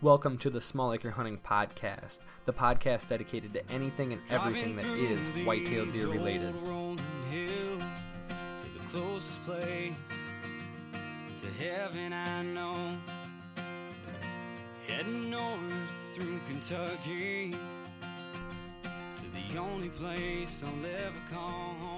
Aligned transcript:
Welcome 0.00 0.38
to 0.38 0.50
the 0.50 0.60
Small 0.60 0.92
Acre 0.92 1.10
Hunting 1.10 1.38
Podcast, 1.38 2.18
the 2.44 2.52
podcast 2.52 3.08
dedicated 3.08 3.52
to 3.54 3.68
anything 3.72 4.12
and 4.12 4.22
everything 4.30 4.76
that 4.76 4.86
is 4.86 5.28
whitetail 5.44 5.86
deer 5.86 6.06
related. 6.06 6.54
To 7.30 8.64
the 8.64 8.80
closest 8.90 9.42
place 9.42 9.92
to 11.40 11.46
heaven 11.64 12.12
I 12.12 12.42
know. 12.42 12.76
Heading 14.86 15.30
north 15.30 15.60
through 16.14 16.38
Kentucky 16.48 17.54
to 19.16 19.22
the 19.52 19.58
only 19.58 19.88
place 19.90 20.62
I'll 20.64 20.86
ever 20.86 21.20
call 21.30 21.74
home. 21.80 21.97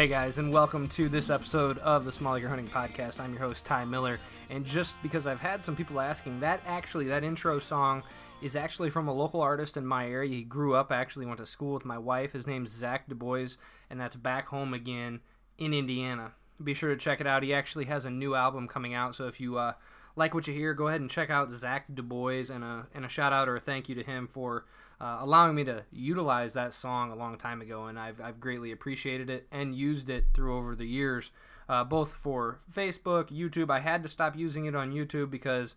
Hey 0.00 0.08
guys, 0.08 0.38
and 0.38 0.50
welcome 0.50 0.88
to 0.88 1.10
this 1.10 1.28
episode 1.28 1.76
of 1.80 2.06
the 2.06 2.10
Small 2.10 2.34
Acre 2.34 2.48
Hunting 2.48 2.66
Podcast. 2.66 3.20
I'm 3.20 3.34
your 3.34 3.42
host 3.42 3.66
Ty 3.66 3.84
Miller, 3.84 4.18
and 4.48 4.64
just 4.64 4.94
because 5.02 5.26
I've 5.26 5.42
had 5.42 5.62
some 5.62 5.76
people 5.76 6.00
asking, 6.00 6.40
that 6.40 6.62
actually 6.66 7.04
that 7.08 7.22
intro 7.22 7.58
song 7.58 8.02
is 8.40 8.56
actually 8.56 8.88
from 8.88 9.08
a 9.08 9.12
local 9.12 9.42
artist 9.42 9.76
in 9.76 9.84
my 9.84 10.08
area. 10.08 10.36
He 10.36 10.42
grew 10.42 10.74
up 10.74 10.90
actually 10.90 11.26
went 11.26 11.36
to 11.40 11.44
school 11.44 11.74
with 11.74 11.84
my 11.84 11.98
wife. 11.98 12.32
His 12.32 12.46
name's 12.46 12.70
Zach 12.70 13.10
Du 13.10 13.14
Bois, 13.14 13.48
and 13.90 14.00
that's 14.00 14.16
back 14.16 14.46
home 14.46 14.72
again 14.72 15.20
in 15.58 15.74
Indiana. 15.74 16.32
Be 16.64 16.72
sure 16.72 16.88
to 16.88 16.96
check 16.96 17.20
it 17.20 17.26
out. 17.26 17.42
He 17.42 17.52
actually 17.52 17.84
has 17.84 18.06
a 18.06 18.10
new 18.10 18.34
album 18.34 18.68
coming 18.68 18.94
out, 18.94 19.14
so 19.14 19.26
if 19.26 19.38
you 19.38 19.58
uh, 19.58 19.74
like 20.16 20.32
what 20.32 20.48
you 20.48 20.54
hear, 20.54 20.72
go 20.72 20.88
ahead 20.88 21.02
and 21.02 21.10
check 21.10 21.28
out 21.28 21.50
Zach 21.50 21.84
Du 21.92 22.02
Bois, 22.02 22.50
and 22.50 22.64
a 22.64 22.86
and 22.94 23.04
a 23.04 23.08
shout 23.10 23.34
out 23.34 23.50
or 23.50 23.56
a 23.56 23.60
thank 23.60 23.90
you 23.90 23.94
to 23.96 24.02
him 24.02 24.26
for 24.26 24.64
uh, 25.00 25.18
allowing 25.20 25.54
me 25.54 25.64
to 25.64 25.82
utilize 25.90 26.52
that 26.54 26.74
song 26.74 27.10
a 27.10 27.16
long 27.16 27.38
time 27.38 27.62
ago, 27.62 27.86
and 27.86 27.98
I've, 27.98 28.20
I've 28.20 28.38
greatly 28.38 28.72
appreciated 28.72 29.30
it 29.30 29.46
and 29.50 29.74
used 29.74 30.10
it 30.10 30.26
through 30.34 30.56
over 30.56 30.76
the 30.76 30.86
years, 30.86 31.30
uh, 31.68 31.84
both 31.84 32.12
for 32.12 32.60
Facebook, 32.72 33.28
YouTube. 33.28 33.70
I 33.70 33.80
had 33.80 34.02
to 34.02 34.08
stop 34.08 34.36
using 34.36 34.66
it 34.66 34.74
on 34.74 34.92
YouTube 34.92 35.30
because 35.30 35.74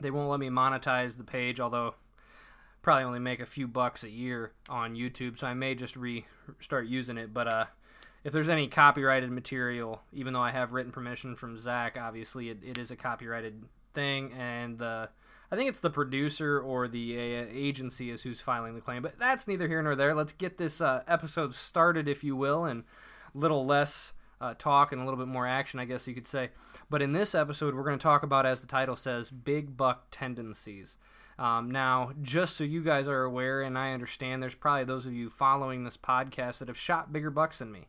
they 0.00 0.10
won't 0.10 0.30
let 0.30 0.40
me 0.40 0.48
monetize 0.48 1.18
the 1.18 1.24
page, 1.24 1.60
although 1.60 1.94
probably 2.82 3.04
only 3.04 3.18
make 3.18 3.40
a 3.40 3.46
few 3.46 3.68
bucks 3.68 4.04
a 4.04 4.10
year 4.10 4.52
on 4.70 4.94
YouTube, 4.94 5.38
so 5.38 5.46
I 5.46 5.54
may 5.54 5.74
just 5.74 5.96
re 5.96 6.24
start 6.60 6.86
using 6.86 7.18
it. 7.18 7.34
But 7.34 7.46
uh, 7.46 7.64
if 8.24 8.32
there's 8.32 8.48
any 8.48 8.68
copyrighted 8.68 9.30
material, 9.30 10.00
even 10.14 10.32
though 10.32 10.40
I 10.40 10.50
have 10.50 10.72
written 10.72 10.92
permission 10.92 11.36
from 11.36 11.58
Zach, 11.58 11.98
obviously 12.00 12.48
it, 12.48 12.58
it 12.62 12.78
is 12.78 12.90
a 12.90 12.96
copyrighted 12.96 13.62
thing, 13.92 14.32
and 14.32 14.78
the 14.78 15.10
I 15.52 15.56
think 15.56 15.68
it's 15.68 15.80
the 15.80 15.90
producer 15.90 16.60
or 16.60 16.86
the 16.86 17.16
uh, 17.16 17.46
agency 17.50 18.10
is 18.10 18.22
who's 18.22 18.40
filing 18.40 18.74
the 18.74 18.80
claim. 18.80 19.02
But 19.02 19.18
that's 19.18 19.48
neither 19.48 19.66
here 19.66 19.82
nor 19.82 19.96
there. 19.96 20.14
Let's 20.14 20.32
get 20.32 20.58
this 20.58 20.80
uh, 20.80 21.02
episode 21.08 21.54
started, 21.54 22.08
if 22.08 22.22
you 22.22 22.36
will, 22.36 22.64
and 22.64 22.84
a 23.34 23.38
little 23.38 23.66
less 23.66 24.12
uh, 24.40 24.54
talk 24.58 24.92
and 24.92 25.02
a 25.02 25.04
little 25.04 25.18
bit 25.18 25.28
more 25.28 25.46
action, 25.46 25.80
I 25.80 25.84
guess 25.84 26.06
you 26.06 26.14
could 26.14 26.28
say. 26.28 26.50
But 26.88 27.02
in 27.02 27.12
this 27.12 27.34
episode, 27.34 27.74
we're 27.74 27.84
going 27.84 27.98
to 27.98 28.02
talk 28.02 28.22
about, 28.22 28.46
as 28.46 28.60
the 28.60 28.66
title 28.66 28.96
says, 28.96 29.30
big 29.30 29.76
buck 29.76 30.06
tendencies. 30.10 30.96
Um, 31.38 31.70
now, 31.70 32.12
just 32.22 32.56
so 32.56 32.64
you 32.64 32.82
guys 32.82 33.08
are 33.08 33.24
aware, 33.24 33.62
and 33.62 33.78
I 33.78 33.92
understand, 33.92 34.42
there's 34.42 34.54
probably 34.54 34.84
those 34.84 35.06
of 35.06 35.14
you 35.14 35.30
following 35.30 35.84
this 35.84 35.96
podcast 35.96 36.58
that 36.58 36.68
have 36.68 36.76
shot 36.76 37.12
bigger 37.12 37.30
bucks 37.30 37.58
than 37.58 37.72
me. 37.72 37.88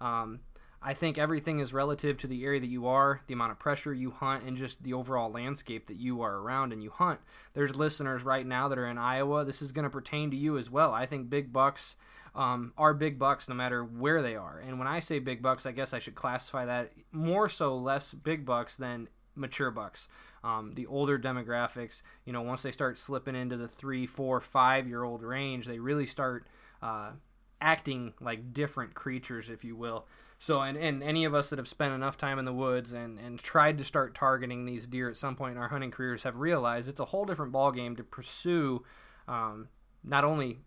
Um, 0.00 0.40
I 0.80 0.94
think 0.94 1.18
everything 1.18 1.58
is 1.58 1.72
relative 1.72 2.16
to 2.18 2.28
the 2.28 2.44
area 2.44 2.60
that 2.60 2.68
you 2.68 2.86
are, 2.86 3.20
the 3.26 3.34
amount 3.34 3.50
of 3.50 3.58
pressure 3.58 3.92
you 3.92 4.12
hunt, 4.12 4.44
and 4.44 4.56
just 4.56 4.82
the 4.82 4.92
overall 4.92 5.30
landscape 5.30 5.86
that 5.86 5.96
you 5.96 6.22
are 6.22 6.36
around 6.36 6.72
and 6.72 6.82
you 6.82 6.90
hunt. 6.90 7.18
There's 7.54 7.76
listeners 7.76 8.22
right 8.22 8.46
now 8.46 8.68
that 8.68 8.78
are 8.78 8.86
in 8.86 8.98
Iowa. 8.98 9.44
This 9.44 9.60
is 9.60 9.72
going 9.72 9.84
to 9.84 9.90
pertain 9.90 10.30
to 10.30 10.36
you 10.36 10.56
as 10.56 10.70
well. 10.70 10.92
I 10.92 11.06
think 11.06 11.28
big 11.28 11.52
bucks 11.52 11.96
um, 12.34 12.72
are 12.78 12.94
big 12.94 13.18
bucks 13.18 13.48
no 13.48 13.56
matter 13.56 13.82
where 13.82 14.22
they 14.22 14.36
are. 14.36 14.62
And 14.64 14.78
when 14.78 14.86
I 14.86 15.00
say 15.00 15.18
big 15.18 15.42
bucks, 15.42 15.66
I 15.66 15.72
guess 15.72 15.92
I 15.92 15.98
should 15.98 16.14
classify 16.14 16.64
that 16.66 16.92
more 17.10 17.48
so 17.48 17.76
less 17.76 18.14
big 18.14 18.46
bucks 18.46 18.76
than 18.76 19.08
mature 19.34 19.72
bucks. 19.72 20.08
Um, 20.44 20.72
the 20.74 20.86
older 20.86 21.18
demographics, 21.18 22.02
you 22.24 22.32
know, 22.32 22.42
once 22.42 22.62
they 22.62 22.70
start 22.70 22.98
slipping 22.98 23.34
into 23.34 23.56
the 23.56 23.66
three, 23.66 24.06
four, 24.06 24.40
five 24.40 24.86
year 24.86 25.02
old 25.02 25.24
range, 25.24 25.66
they 25.66 25.80
really 25.80 26.06
start 26.06 26.46
uh, 26.80 27.10
acting 27.60 28.14
like 28.20 28.52
different 28.52 28.94
creatures, 28.94 29.50
if 29.50 29.64
you 29.64 29.74
will. 29.74 30.06
So, 30.40 30.60
and, 30.60 30.78
and 30.78 31.02
any 31.02 31.24
of 31.24 31.34
us 31.34 31.50
that 31.50 31.58
have 31.58 31.66
spent 31.66 31.94
enough 31.94 32.16
time 32.16 32.38
in 32.38 32.44
the 32.44 32.52
woods 32.52 32.92
and, 32.92 33.18
and 33.18 33.38
tried 33.40 33.76
to 33.78 33.84
start 33.84 34.14
targeting 34.14 34.64
these 34.64 34.86
deer 34.86 35.10
at 35.10 35.16
some 35.16 35.34
point 35.34 35.56
in 35.56 35.58
our 35.62 35.68
hunting 35.68 35.90
careers 35.90 36.22
have 36.22 36.36
realized 36.36 36.88
it's 36.88 37.00
a 37.00 37.06
whole 37.06 37.24
different 37.24 37.52
ballgame 37.52 37.96
to 37.96 38.04
pursue 38.04 38.84
um, 39.26 39.68
not 40.04 40.24
only 40.24 40.60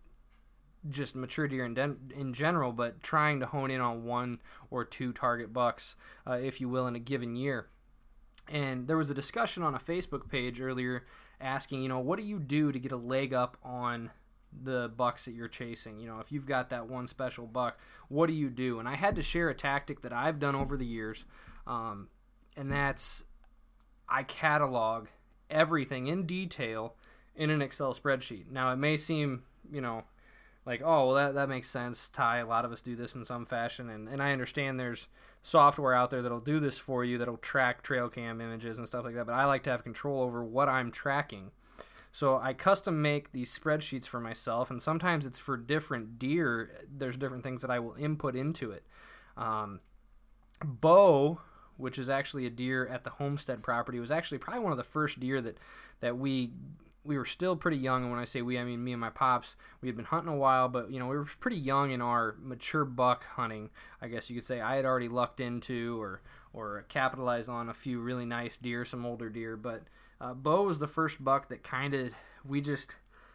just 0.90 1.16
mature 1.16 1.48
deer 1.48 1.64
in, 1.64 1.74
den- 1.74 2.12
in 2.14 2.34
general, 2.34 2.72
but 2.72 3.02
trying 3.02 3.40
to 3.40 3.46
hone 3.46 3.70
in 3.70 3.80
on 3.80 4.04
one 4.04 4.40
or 4.70 4.84
two 4.84 5.12
target 5.12 5.52
bucks, 5.52 5.96
uh, 6.26 6.32
if 6.34 6.60
you 6.60 6.68
will, 6.68 6.86
in 6.86 6.94
a 6.94 7.00
given 7.00 7.34
year. 7.34 7.68
And 8.48 8.88
there 8.88 8.96
was 8.96 9.08
a 9.08 9.14
discussion 9.14 9.62
on 9.62 9.74
a 9.74 9.78
Facebook 9.78 10.28
page 10.28 10.60
earlier 10.60 11.06
asking, 11.40 11.82
you 11.82 11.88
know, 11.88 12.00
what 12.00 12.18
do 12.18 12.24
you 12.24 12.38
do 12.38 12.72
to 12.72 12.78
get 12.78 12.92
a 12.92 12.96
leg 12.96 13.32
up 13.32 13.56
on 13.62 14.10
the 14.62 14.90
bucks 14.96 15.24
that 15.24 15.32
you're 15.32 15.48
chasing? 15.48 15.98
You 15.98 16.08
know, 16.08 16.20
if 16.20 16.32
you've 16.32 16.46
got 16.46 16.70
that 16.70 16.88
one 16.88 17.06
special 17.06 17.46
buck, 17.46 17.78
what 18.08 18.26
do 18.26 18.32
you 18.32 18.50
do? 18.50 18.78
And 18.78 18.88
I 18.88 18.96
had 18.96 19.16
to 19.16 19.22
share 19.22 19.48
a 19.48 19.54
tactic 19.54 20.02
that 20.02 20.12
I've 20.12 20.38
done 20.38 20.54
over 20.54 20.76
the 20.76 20.86
years, 20.86 21.24
um, 21.66 22.08
and 22.56 22.70
that's 22.70 23.24
I 24.08 24.22
catalog 24.24 25.08
everything 25.50 26.06
in 26.06 26.26
detail 26.26 26.96
in 27.34 27.50
an 27.50 27.62
Excel 27.62 27.94
spreadsheet. 27.94 28.50
Now, 28.50 28.72
it 28.72 28.76
may 28.76 28.96
seem, 28.96 29.44
you 29.70 29.80
know, 29.80 30.04
like, 30.64 30.80
oh, 30.84 31.06
well, 31.06 31.14
that, 31.14 31.34
that 31.34 31.48
makes 31.48 31.68
sense, 31.68 32.08
Ty. 32.08 32.38
A 32.38 32.46
lot 32.46 32.64
of 32.64 32.72
us 32.72 32.80
do 32.80 32.94
this 32.94 33.14
in 33.14 33.24
some 33.24 33.46
fashion, 33.46 33.88
and, 33.88 34.08
and 34.08 34.22
I 34.22 34.32
understand 34.32 34.78
there's 34.78 35.08
software 35.40 35.92
out 35.92 36.10
there 36.10 36.22
that'll 36.22 36.40
do 36.40 36.60
this 36.60 36.78
for 36.78 37.04
you, 37.04 37.18
that'll 37.18 37.36
track 37.36 37.82
trail 37.82 38.08
cam 38.08 38.40
images 38.40 38.78
and 38.78 38.86
stuff 38.86 39.04
like 39.04 39.14
that, 39.14 39.26
but 39.26 39.34
I 39.34 39.44
like 39.44 39.64
to 39.64 39.70
have 39.70 39.82
control 39.82 40.22
over 40.22 40.44
what 40.44 40.68
I'm 40.68 40.92
tracking. 40.92 41.50
So 42.12 42.38
I 42.38 42.52
custom 42.52 43.00
make 43.00 43.32
these 43.32 43.58
spreadsheets 43.58 44.06
for 44.06 44.20
myself, 44.20 44.70
and 44.70 44.82
sometimes 44.82 45.24
it's 45.24 45.38
for 45.38 45.56
different 45.56 46.18
deer. 46.18 46.84
There's 46.94 47.16
different 47.16 47.42
things 47.42 47.62
that 47.62 47.70
I 47.70 47.78
will 47.78 47.94
input 47.94 48.36
into 48.36 48.70
it. 48.70 48.84
Um, 49.34 49.80
Bo, 50.62 51.40
which 51.78 51.98
is 51.98 52.10
actually 52.10 52.44
a 52.44 52.50
deer 52.50 52.86
at 52.86 53.04
the 53.04 53.10
homestead 53.10 53.62
property, 53.62 53.98
was 53.98 54.10
actually 54.10 54.38
probably 54.38 54.62
one 54.62 54.72
of 54.72 54.78
the 54.78 54.84
first 54.84 55.20
deer 55.20 55.40
that 55.40 55.56
that 56.00 56.18
we 56.18 56.52
we 57.02 57.16
were 57.16 57.24
still 57.24 57.56
pretty 57.56 57.78
young. 57.78 58.02
And 58.02 58.10
when 58.10 58.20
I 58.20 58.26
say 58.26 58.42
we, 58.42 58.58
I 58.58 58.64
mean 58.64 58.84
me 58.84 58.92
and 58.92 59.00
my 59.00 59.10
pops. 59.10 59.56
We 59.80 59.88
had 59.88 59.96
been 59.96 60.04
hunting 60.04 60.32
a 60.32 60.36
while, 60.36 60.68
but 60.68 60.90
you 60.90 60.98
know 60.98 61.06
we 61.06 61.16
were 61.16 61.26
pretty 61.40 61.56
young 61.56 61.92
in 61.92 62.02
our 62.02 62.36
mature 62.40 62.84
buck 62.84 63.24
hunting. 63.24 63.70
I 64.02 64.08
guess 64.08 64.28
you 64.28 64.36
could 64.36 64.44
say 64.44 64.60
I 64.60 64.76
had 64.76 64.84
already 64.84 65.08
lucked 65.08 65.40
into 65.40 65.98
or 65.98 66.20
or 66.52 66.84
capitalized 66.90 67.48
on 67.48 67.70
a 67.70 67.74
few 67.74 68.00
really 68.00 68.26
nice 68.26 68.58
deer, 68.58 68.84
some 68.84 69.06
older 69.06 69.30
deer. 69.30 69.56
But 69.56 69.84
uh, 70.22 70.34
Bo 70.34 70.62
was 70.62 70.78
the 70.78 70.86
first 70.86 71.22
buck 71.22 71.48
that 71.48 71.62
kind 71.62 71.94
of 71.94 72.12
we 72.44 72.60
just 72.60 72.94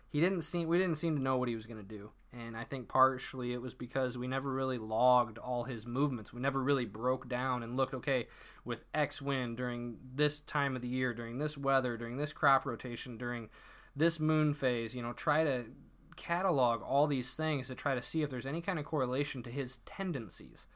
he 0.09 0.21
didn't 0.21 0.41
seem 0.41 0.67
we 0.67 0.77
didn't 0.77 0.95
seem 0.95 1.17
to 1.17 1.21
know 1.21 1.37
what 1.37 1.49
he 1.49 1.55
was 1.55 1.65
going 1.65 1.81
to 1.81 1.83
do. 1.83 2.11
And 2.33 2.55
I 2.55 2.63
think 2.63 2.87
partially 2.87 3.53
it 3.53 3.61
was 3.61 3.73
because 3.73 4.17
we 4.17 4.27
never 4.27 4.51
really 4.51 4.77
logged 4.77 5.37
all 5.37 5.63
his 5.63 5.87
movements. 5.87 6.33
We 6.33 6.41
never 6.41 6.61
really 6.61 6.85
broke 6.85 7.27
down 7.27 7.63
and 7.63 7.77
looked, 7.77 7.93
okay, 7.93 8.27
with 8.63 8.83
X 8.93 9.21
wind 9.21 9.57
during 9.57 9.97
this 10.13 10.41
time 10.41 10.75
of 10.75 10.81
the 10.81 10.87
year, 10.87 11.13
during 11.13 11.37
this 11.37 11.57
weather, 11.57 11.97
during 11.97 12.17
this 12.17 12.33
crop 12.33 12.65
rotation, 12.65 13.17
during 13.17 13.49
this 13.95 14.19
moon 14.19 14.53
phase, 14.53 14.93
you 14.93 15.01
know, 15.01 15.13
try 15.13 15.43
to 15.43 15.65
catalog 16.15 16.81
all 16.81 17.07
these 17.07 17.33
things 17.33 17.67
to 17.67 17.75
try 17.75 17.95
to 17.95 18.01
see 18.01 18.23
if 18.23 18.29
there's 18.29 18.45
any 18.45 18.61
kind 18.61 18.77
of 18.77 18.85
correlation 18.85 19.41
to 19.43 19.49
his 19.49 19.77
tendencies. 19.85 20.67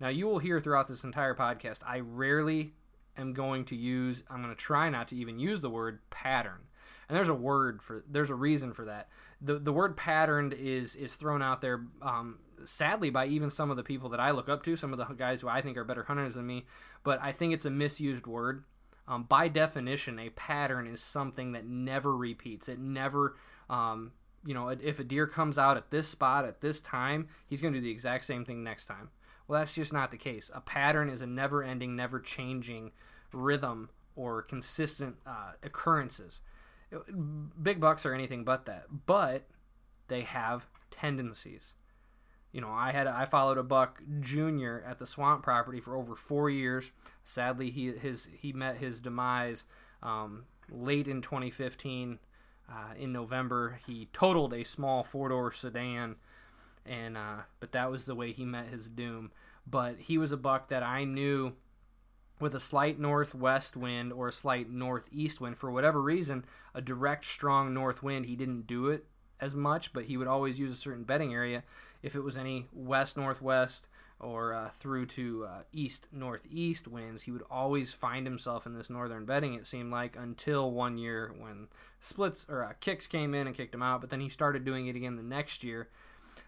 Now, 0.00 0.08
you 0.08 0.26
will 0.26 0.38
hear 0.38 0.60
throughout 0.60 0.88
this 0.88 1.04
entire 1.04 1.34
podcast, 1.34 1.80
I 1.86 2.00
rarely 2.00 2.72
am 3.18 3.32
going 3.32 3.64
to 3.66 3.76
use, 3.76 4.22
I'm 4.30 4.42
going 4.42 4.54
to 4.54 4.60
try 4.60 4.88
not 4.90 5.08
to 5.08 5.16
even 5.16 5.38
use 5.38 5.60
the 5.60 5.70
word 5.70 6.00
pattern. 6.10 6.60
And 7.08 7.16
there's 7.16 7.28
a 7.28 7.34
word 7.34 7.82
for, 7.82 8.04
there's 8.10 8.30
a 8.30 8.34
reason 8.34 8.72
for 8.72 8.84
that. 8.86 9.08
The, 9.40 9.58
the 9.58 9.72
word 9.72 9.96
patterned 9.96 10.54
is, 10.54 10.96
is 10.96 11.16
thrown 11.16 11.42
out 11.42 11.60
there, 11.60 11.86
um, 12.02 12.38
sadly, 12.64 13.10
by 13.10 13.26
even 13.26 13.50
some 13.50 13.70
of 13.70 13.76
the 13.76 13.84
people 13.84 14.08
that 14.10 14.20
I 14.20 14.32
look 14.32 14.48
up 14.48 14.62
to, 14.64 14.76
some 14.76 14.92
of 14.92 14.98
the 14.98 15.04
guys 15.14 15.40
who 15.40 15.48
I 15.48 15.60
think 15.60 15.76
are 15.76 15.84
better 15.84 16.04
hunters 16.04 16.34
than 16.34 16.46
me, 16.46 16.66
but 17.04 17.20
I 17.22 17.32
think 17.32 17.52
it's 17.52 17.66
a 17.66 17.70
misused 17.70 18.26
word. 18.26 18.64
Um, 19.08 19.22
by 19.22 19.46
definition, 19.46 20.18
a 20.18 20.30
pattern 20.30 20.88
is 20.88 21.00
something 21.00 21.52
that 21.52 21.64
never 21.64 22.16
repeats. 22.16 22.68
It 22.68 22.80
never, 22.80 23.36
um, 23.70 24.10
you 24.44 24.54
know, 24.54 24.68
if 24.68 24.98
a 24.98 25.04
deer 25.04 25.28
comes 25.28 25.58
out 25.58 25.76
at 25.76 25.90
this 25.90 26.08
spot 26.08 26.44
at 26.44 26.60
this 26.60 26.80
time, 26.80 27.28
he's 27.46 27.62
going 27.62 27.72
to 27.72 27.78
do 27.78 27.84
the 27.84 27.90
exact 27.90 28.24
same 28.24 28.44
thing 28.44 28.64
next 28.64 28.86
time. 28.86 29.10
Well, 29.48 29.60
that's 29.60 29.74
just 29.74 29.92
not 29.92 30.10
the 30.10 30.16
case. 30.16 30.50
A 30.54 30.60
pattern 30.60 31.08
is 31.08 31.20
a 31.20 31.26
never 31.26 31.62
ending, 31.62 31.94
never 31.94 32.18
changing 32.20 32.92
rhythm 33.32 33.90
or 34.16 34.42
consistent 34.42 35.16
uh, 35.26 35.52
occurrences. 35.62 36.40
Big 37.62 37.80
bucks 37.80 38.06
are 38.06 38.14
anything 38.14 38.44
but 38.44 38.64
that, 38.66 38.86
but 39.06 39.46
they 40.08 40.22
have 40.22 40.66
tendencies. 40.90 41.74
You 42.52 42.60
know, 42.60 42.70
I 42.70 42.92
had 42.92 43.06
I 43.06 43.26
followed 43.26 43.58
a 43.58 43.62
buck 43.62 44.00
junior 44.20 44.82
at 44.86 44.98
the 44.98 45.06
swamp 45.06 45.42
property 45.42 45.80
for 45.80 45.96
over 45.96 46.14
four 46.14 46.48
years. 46.48 46.90
Sadly, 47.22 47.70
he 47.70 47.92
his 47.92 48.28
he 48.38 48.52
met 48.52 48.78
his 48.78 49.00
demise 49.00 49.64
um, 50.02 50.44
late 50.70 51.08
in 51.08 51.20
2015. 51.20 52.18
Uh, 52.68 52.94
in 52.96 53.12
November, 53.12 53.78
he 53.86 54.08
totaled 54.12 54.52
a 54.52 54.64
small 54.64 55.04
four 55.04 55.28
door 55.28 55.52
sedan, 55.52 56.16
and 56.88 57.16
uh, 57.16 57.42
but 57.60 57.72
that 57.72 57.90
was 57.90 58.06
the 58.06 58.14
way 58.14 58.32
he 58.32 58.44
met 58.44 58.68
his 58.68 58.88
doom. 58.88 59.30
but 59.66 59.96
he 59.98 60.16
was 60.18 60.32
a 60.32 60.36
buck 60.36 60.68
that 60.68 60.82
I 60.82 61.04
knew 61.04 61.52
with 62.40 62.54
a 62.54 62.60
slight 62.60 62.98
northwest 62.98 63.76
wind 63.76 64.12
or 64.12 64.28
a 64.28 64.32
slight 64.32 64.70
northeast 64.70 65.40
wind. 65.40 65.56
For 65.58 65.70
whatever 65.70 66.00
reason 66.02 66.44
a 66.74 66.80
direct 66.80 67.24
strong 67.24 67.72
north 67.74 68.02
wind 68.02 68.26
he 68.26 68.36
didn't 68.36 68.66
do 68.66 68.88
it 68.88 69.06
as 69.40 69.54
much 69.54 69.92
but 69.92 70.04
he 70.04 70.16
would 70.16 70.28
always 70.28 70.58
use 70.58 70.72
a 70.72 70.76
certain 70.76 71.04
bedding 71.04 71.34
area 71.34 71.62
if 72.02 72.14
it 72.14 72.22
was 72.22 72.36
any 72.36 72.66
west 72.72 73.16
northwest 73.16 73.88
or 74.18 74.54
uh, 74.54 74.70
through 74.70 75.04
to 75.04 75.44
uh, 75.44 75.62
east 75.72 76.08
northeast 76.10 76.88
winds. 76.88 77.22
He 77.24 77.30
would 77.30 77.44
always 77.50 77.92
find 77.92 78.26
himself 78.26 78.64
in 78.66 78.74
this 78.74 78.88
northern 78.88 79.26
bedding 79.26 79.54
it 79.54 79.66
seemed 79.66 79.90
like 79.90 80.16
until 80.16 80.70
one 80.70 80.96
year 80.96 81.34
when 81.38 81.68
splits 82.00 82.46
or 82.48 82.64
uh, 82.64 82.72
kicks 82.80 83.06
came 83.06 83.34
in 83.34 83.46
and 83.46 83.56
kicked 83.56 83.74
him 83.74 83.82
out. 83.82 84.00
But 84.00 84.10
then 84.10 84.20
he 84.20 84.28
started 84.28 84.64
doing 84.64 84.86
it 84.86 84.96
again 84.96 85.16
the 85.16 85.22
next 85.22 85.62
year 85.62 85.88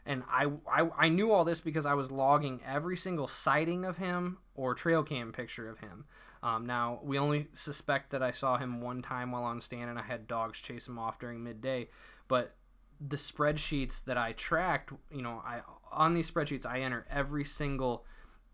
and 0.07 0.23
I, 0.31 0.47
I 0.71 0.89
I 0.97 1.09
knew 1.09 1.33
all 1.33 1.45
this 1.45 1.61
because 1.61 1.87
I 1.87 1.95
was 1.95 2.11
logging 2.11 2.61
every 2.67 2.97
single 2.97 3.29
sighting 3.29 3.85
of 3.85 3.99
him 3.99 4.39
or 4.55 4.75
trail 4.75 5.03
cam 5.03 5.33
picture 5.33 5.69
of 5.69 5.79
him. 5.81 6.05
Um, 6.43 6.67
now 6.67 7.01
we 7.03 7.19
only 7.19 7.49
suspect 7.53 8.11
that 8.11 8.23
I 8.23 8.31
saw 8.31 8.57
him 8.57 8.81
one 8.81 9.03
time 9.03 9.33
while 9.33 9.43
on 9.45 9.61
stand, 9.61 9.91
and 9.91 9.99
I 9.99 10.03
had 10.03 10.27
dogs 10.27 10.61
chase 10.61 10.87
him 10.87 10.99
off 10.99 11.19
during 11.19 11.43
midday. 11.43 11.89
But 12.29 12.55
the 13.01 13.17
spreadsheets 13.17 14.05
that 14.05 14.17
I 14.17 14.33
tracked, 14.33 14.93
you 15.11 15.23
know, 15.23 15.43
I 15.45 15.61
on 15.91 16.15
these 16.15 16.31
spreadsheets 16.31 16.67
I 16.67 16.81
enter 16.81 17.07
every 17.11 17.45
single 17.45 18.05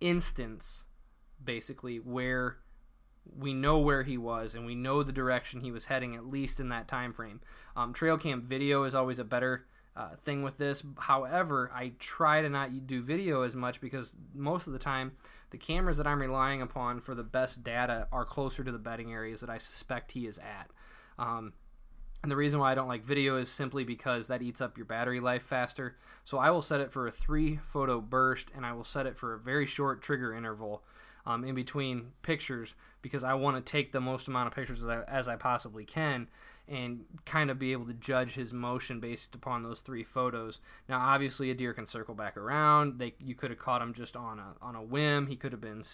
instance, 0.00 0.84
basically 1.42 1.98
where 1.98 2.58
we 3.24 3.54
know 3.54 3.78
where 3.78 4.02
he 4.02 4.18
was 4.18 4.54
and 4.54 4.66
we 4.66 4.74
know 4.74 5.02
the 5.02 5.12
direction 5.12 5.60
he 5.60 5.72
was 5.72 5.86
heading 5.86 6.14
at 6.14 6.26
least 6.26 6.60
in 6.60 6.68
that 6.68 6.88
time 6.88 7.12
frame. 7.12 7.40
Um, 7.74 7.92
trail 7.92 8.18
cam 8.18 8.42
video 8.42 8.84
is 8.84 8.94
always 8.94 9.18
a 9.18 9.24
better 9.24 9.66
uh, 9.96 10.16
thing 10.16 10.42
with 10.42 10.58
this. 10.58 10.82
However, 10.98 11.70
I 11.74 11.92
try 11.98 12.42
to 12.42 12.48
not 12.48 12.86
do 12.86 13.02
video 13.02 13.42
as 13.42 13.54
much 13.54 13.80
because 13.80 14.16
most 14.34 14.66
of 14.66 14.72
the 14.72 14.78
time 14.78 15.12
the 15.50 15.58
cameras 15.58 15.98
that 15.98 16.06
I'm 16.06 16.20
relying 16.20 16.62
upon 16.62 17.00
for 17.00 17.14
the 17.14 17.22
best 17.22 17.62
data 17.62 18.08
are 18.10 18.24
closer 18.24 18.64
to 18.64 18.72
the 18.72 18.78
bedding 18.78 19.12
areas 19.12 19.40
that 19.40 19.50
I 19.50 19.58
suspect 19.58 20.12
he 20.12 20.26
is 20.26 20.38
at. 20.38 20.70
Um, 21.16 21.52
and 22.24 22.30
the 22.30 22.36
reason 22.36 22.58
why 22.58 22.72
I 22.72 22.74
don't 22.74 22.88
like 22.88 23.04
video 23.04 23.36
is 23.36 23.50
simply 23.50 23.84
because 23.84 24.28
that 24.28 24.42
eats 24.42 24.60
up 24.60 24.78
your 24.78 24.86
battery 24.86 25.20
life 25.20 25.42
faster. 25.42 25.96
So 26.24 26.38
I 26.38 26.50
will 26.50 26.62
set 26.62 26.80
it 26.80 26.90
for 26.90 27.06
a 27.06 27.12
three 27.12 27.60
photo 27.62 28.00
burst 28.00 28.50
and 28.56 28.64
I 28.64 28.72
will 28.72 28.82
set 28.82 29.06
it 29.06 29.16
for 29.16 29.34
a 29.34 29.38
very 29.38 29.66
short 29.66 30.00
trigger 30.00 30.34
interval 30.34 30.82
um, 31.26 31.44
in 31.44 31.54
between 31.54 32.12
pictures 32.22 32.74
because 33.02 33.24
I 33.24 33.34
want 33.34 33.56
to 33.56 33.72
take 33.72 33.92
the 33.92 34.00
most 34.00 34.28
amount 34.28 34.48
of 34.48 34.54
pictures 34.54 34.82
as 34.82 34.88
I, 34.88 35.02
as 35.02 35.28
I 35.28 35.36
possibly 35.36 35.84
can 35.84 36.28
and 36.66 37.04
kind 37.26 37.50
of 37.50 37.58
be 37.58 37.72
able 37.72 37.86
to 37.86 37.92
judge 37.94 38.34
his 38.34 38.52
motion 38.52 38.98
based 38.98 39.34
upon 39.34 39.62
those 39.62 39.80
three 39.80 40.02
photos. 40.02 40.60
Now, 40.88 40.98
obviously, 41.00 41.50
a 41.50 41.54
deer 41.54 41.74
can 41.74 41.86
circle 41.86 42.14
back 42.14 42.36
around. 42.36 42.98
They 42.98 43.14
you 43.18 43.34
could 43.34 43.50
have 43.50 43.58
caught 43.58 43.82
him 43.82 43.92
just 43.92 44.16
on 44.16 44.38
a 44.38 44.54
on 44.62 44.74
a 44.74 44.82
whim. 44.82 45.26
He 45.26 45.36
could 45.36 45.52
have 45.52 45.60
been, 45.60 45.84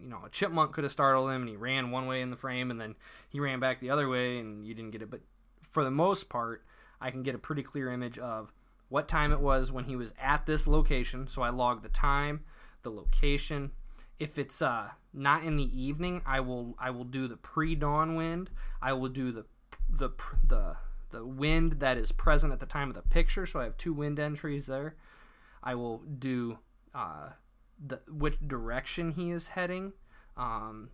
you 0.00 0.08
know, 0.08 0.20
a 0.24 0.30
chipmunk 0.30 0.72
could 0.72 0.84
have 0.84 0.92
startled 0.92 1.30
him, 1.30 1.42
and 1.42 1.48
he 1.48 1.56
ran 1.56 1.90
one 1.90 2.06
way 2.06 2.22
in 2.22 2.30
the 2.30 2.36
frame, 2.36 2.70
and 2.70 2.80
then 2.80 2.94
he 3.28 3.40
ran 3.40 3.60
back 3.60 3.80
the 3.80 3.90
other 3.90 4.08
way, 4.08 4.38
and 4.38 4.66
you 4.66 4.74
didn't 4.74 4.92
get 4.92 5.02
it. 5.02 5.10
But 5.10 5.20
for 5.62 5.84
the 5.84 5.90
most 5.90 6.28
part, 6.30 6.64
I 7.00 7.10
can 7.10 7.22
get 7.22 7.34
a 7.34 7.38
pretty 7.38 7.62
clear 7.62 7.92
image 7.92 8.18
of 8.18 8.52
what 8.88 9.08
time 9.08 9.32
it 9.32 9.40
was 9.40 9.70
when 9.70 9.84
he 9.84 9.96
was 9.96 10.14
at 10.20 10.46
this 10.46 10.66
location. 10.66 11.28
So 11.28 11.42
I 11.42 11.50
log 11.50 11.82
the 11.82 11.88
time, 11.90 12.44
the 12.82 12.90
location. 12.90 13.72
If 14.18 14.38
it's 14.38 14.62
uh, 14.62 14.90
not 15.12 15.44
in 15.44 15.56
the 15.56 15.82
evening, 15.82 16.22
I 16.24 16.40
will 16.40 16.76
I 16.78 16.90
will 16.90 17.04
do 17.04 17.28
the 17.28 17.36
pre-dawn 17.36 18.14
wind. 18.14 18.50
I 18.80 18.92
will 18.92 19.08
do 19.08 19.32
the 19.32 19.44
the 19.90 20.10
the 20.46 20.76
the 21.10 21.26
wind 21.26 21.74
that 21.80 21.96
is 21.96 22.12
present 22.12 22.52
at 22.52 22.60
the 22.60 22.66
time 22.66 22.88
of 22.88 22.94
the 22.94 23.02
picture. 23.02 23.46
So 23.46 23.60
I 23.60 23.64
have 23.64 23.76
two 23.76 23.92
wind 23.92 24.18
entries 24.18 24.66
there. 24.66 24.96
I 25.62 25.74
will 25.74 25.98
do 26.18 26.58
uh, 26.94 27.30
the 27.84 28.00
which 28.08 28.36
direction 28.46 29.12
he 29.12 29.30
is 29.30 29.48
heading, 29.48 29.92
um, 30.36 30.90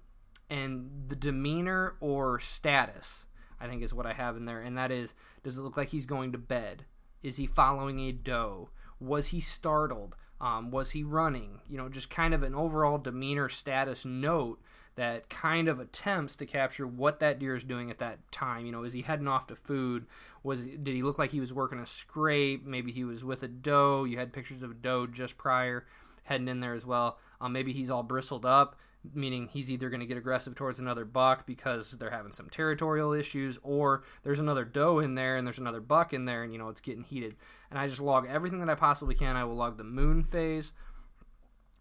and 0.48 0.90
the 1.08 1.16
demeanor 1.16 1.96
or 2.00 2.40
status. 2.40 3.26
I 3.60 3.66
think 3.66 3.82
is 3.82 3.92
what 3.92 4.06
I 4.06 4.14
have 4.14 4.36
in 4.36 4.46
there, 4.46 4.62
and 4.62 4.78
that 4.78 4.90
is: 4.90 5.14
Does 5.42 5.58
it 5.58 5.62
look 5.62 5.76
like 5.76 5.88
he's 5.88 6.06
going 6.06 6.32
to 6.32 6.38
bed? 6.38 6.84
Is 7.22 7.36
he 7.36 7.46
following 7.46 8.00
a 8.00 8.12
doe? 8.12 8.70
Was 8.98 9.28
he 9.28 9.40
startled? 9.40 10.16
Um, 10.40 10.70
was 10.70 10.90
he 10.92 11.02
running? 11.02 11.60
You 11.68 11.76
know, 11.76 11.88
just 11.88 12.10
kind 12.10 12.32
of 12.32 12.42
an 12.42 12.54
overall 12.54 12.98
demeanor 12.98 13.48
status 13.48 14.04
note 14.04 14.60
that 14.96 15.28
kind 15.30 15.68
of 15.68 15.80
attempts 15.80 16.36
to 16.36 16.46
capture 16.46 16.86
what 16.86 17.20
that 17.20 17.38
deer 17.38 17.54
is 17.54 17.64
doing 17.64 17.90
at 17.90 17.98
that 17.98 18.18
time. 18.32 18.66
You 18.66 18.72
know, 18.72 18.84
is 18.84 18.92
he 18.92 19.02
heading 19.02 19.28
off 19.28 19.46
to 19.48 19.56
food? 19.56 20.06
Was 20.42 20.66
did 20.66 20.88
he 20.88 21.02
look 21.02 21.18
like 21.18 21.30
he 21.30 21.40
was 21.40 21.52
working 21.52 21.78
a 21.78 21.86
scrape? 21.86 22.66
Maybe 22.66 22.92
he 22.92 23.04
was 23.04 23.22
with 23.22 23.42
a 23.42 23.48
doe. 23.48 24.04
You 24.04 24.18
had 24.18 24.32
pictures 24.32 24.62
of 24.62 24.70
a 24.70 24.74
doe 24.74 25.06
just 25.06 25.36
prior 25.38 25.86
heading 26.24 26.48
in 26.48 26.60
there 26.60 26.74
as 26.74 26.86
well. 26.86 27.18
Um, 27.40 27.52
maybe 27.52 27.72
he's 27.72 27.90
all 27.90 28.02
bristled 28.02 28.44
up, 28.44 28.76
meaning 29.14 29.48
he's 29.48 29.70
either 29.70 29.88
going 29.88 30.00
to 30.00 30.06
get 30.06 30.18
aggressive 30.18 30.54
towards 30.54 30.78
another 30.78 31.04
buck 31.04 31.46
because 31.46 31.92
they're 31.92 32.10
having 32.10 32.32
some 32.32 32.48
territorial 32.50 33.12
issues, 33.12 33.58
or 33.62 34.04
there's 34.22 34.40
another 34.40 34.64
doe 34.64 34.98
in 34.98 35.14
there 35.14 35.36
and 35.36 35.46
there's 35.46 35.58
another 35.58 35.80
buck 35.80 36.12
in 36.12 36.24
there, 36.24 36.42
and 36.42 36.52
you 36.52 36.58
know 36.58 36.68
it's 36.68 36.80
getting 36.80 37.04
heated. 37.04 37.36
And 37.70 37.78
I 37.78 37.86
just 37.86 38.00
log 38.00 38.26
everything 38.28 38.60
that 38.60 38.70
I 38.70 38.74
possibly 38.74 39.14
can. 39.14 39.36
I 39.36 39.44
will 39.44 39.56
log 39.56 39.78
the 39.78 39.84
moon 39.84 40.22
phase. 40.22 40.72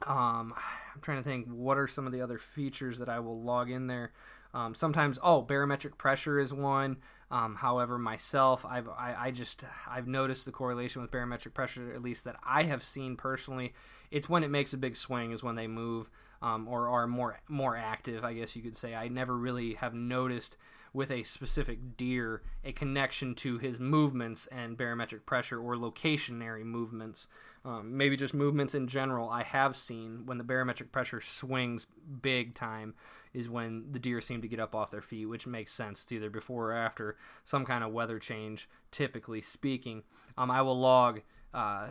Um, 0.06 0.54
I'm 0.96 1.02
trying 1.02 1.18
to 1.18 1.24
think 1.24 1.48
what 1.48 1.78
are 1.78 1.88
some 1.88 2.06
of 2.06 2.14
the 2.14 2.22
other 2.22 2.38
features 2.38 3.00
that 3.00 3.10
I 3.10 3.20
will 3.20 3.42
log 3.42 3.70
in 3.70 3.88
there. 3.88 4.14
Um, 4.54 4.74
sometimes, 4.74 5.20
oh, 5.22 5.42
barometric 5.42 5.98
pressure 5.98 6.40
is 6.40 6.54
one. 6.54 6.98
Um, 7.32 7.56
however, 7.56 8.00
myself, 8.00 8.66
I've 8.66 8.90
I, 8.90 9.16
I, 9.20 9.32
just 9.32 9.64
I've 9.88 10.08
noticed 10.08 10.46
the 10.46 10.52
correlation 10.52 11.02
with 11.02 11.12
barometric 11.12 11.54
pressure, 11.54 11.94
at 11.94 12.02
least 12.02 12.24
that 12.24 12.38
I 12.44 12.64
have 12.64 12.82
seen 12.82 13.16
personally. 13.16 13.74
It's 14.10 14.28
when 14.28 14.44
it 14.44 14.50
makes 14.50 14.74
a 14.74 14.78
big 14.78 14.96
swing 14.96 15.32
is 15.32 15.44
when 15.44 15.56
they 15.56 15.68
move 15.68 16.10
um, 16.42 16.68
or 16.68 16.88
are 16.88 17.08
more 17.08 17.40
more 17.48 17.76
active. 17.76 18.24
I 18.24 18.34
guess 18.34 18.56
you 18.56 18.62
could 18.62 18.76
say. 18.76 18.96
I 18.96 19.08
never 19.08 19.36
really 19.36 19.76
have 19.76 19.94
noticed 19.94 20.58
with 20.92 21.12
a 21.12 21.22
specific 21.22 21.98
deer 21.98 22.42
a 22.64 22.72
connection 22.72 23.36
to 23.36 23.60
his 23.60 23.80
movements 23.80 24.48
and 24.48 24.76
barometric 24.76 25.26
pressure 25.26 25.60
or 25.60 25.76
locationary 25.76 26.64
movements 26.64 27.28
um, 27.66 27.98
maybe 27.98 28.16
just 28.16 28.34
movements 28.34 28.74
in 28.74 28.88
general, 28.88 29.30
I 29.30 29.44
have 29.44 29.76
seen 29.76 30.26
when 30.26 30.38
the 30.38 30.44
barometric 30.44 30.92
pressure 30.92 31.20
swings 31.20 31.88
big 32.22 32.56
time 32.56 32.94
is 33.34 33.50
when 33.50 33.92
the 33.92 34.00
deer 34.00 34.22
seem 34.22 34.42
to 34.42 34.48
get 34.48 34.60
up 34.60 34.74
off 34.74 34.92
their 34.92 35.02
feet, 35.02 35.26
which 35.26 35.46
makes 35.46 35.74
sense. 35.74 36.04
It's 36.04 36.12
either 36.12 36.30
before 36.30 36.72
or 36.72 36.74
after 36.74 37.18
some 37.44 37.66
kind 37.66 37.84
of 37.84 37.92
weather 37.92 38.18
change, 38.18 38.70
typically 38.92 39.42
speaking. 39.42 40.04
Um, 40.38 40.50
I 40.50 40.62
will 40.62 40.80
log, 40.80 41.22
uh, 41.54 41.90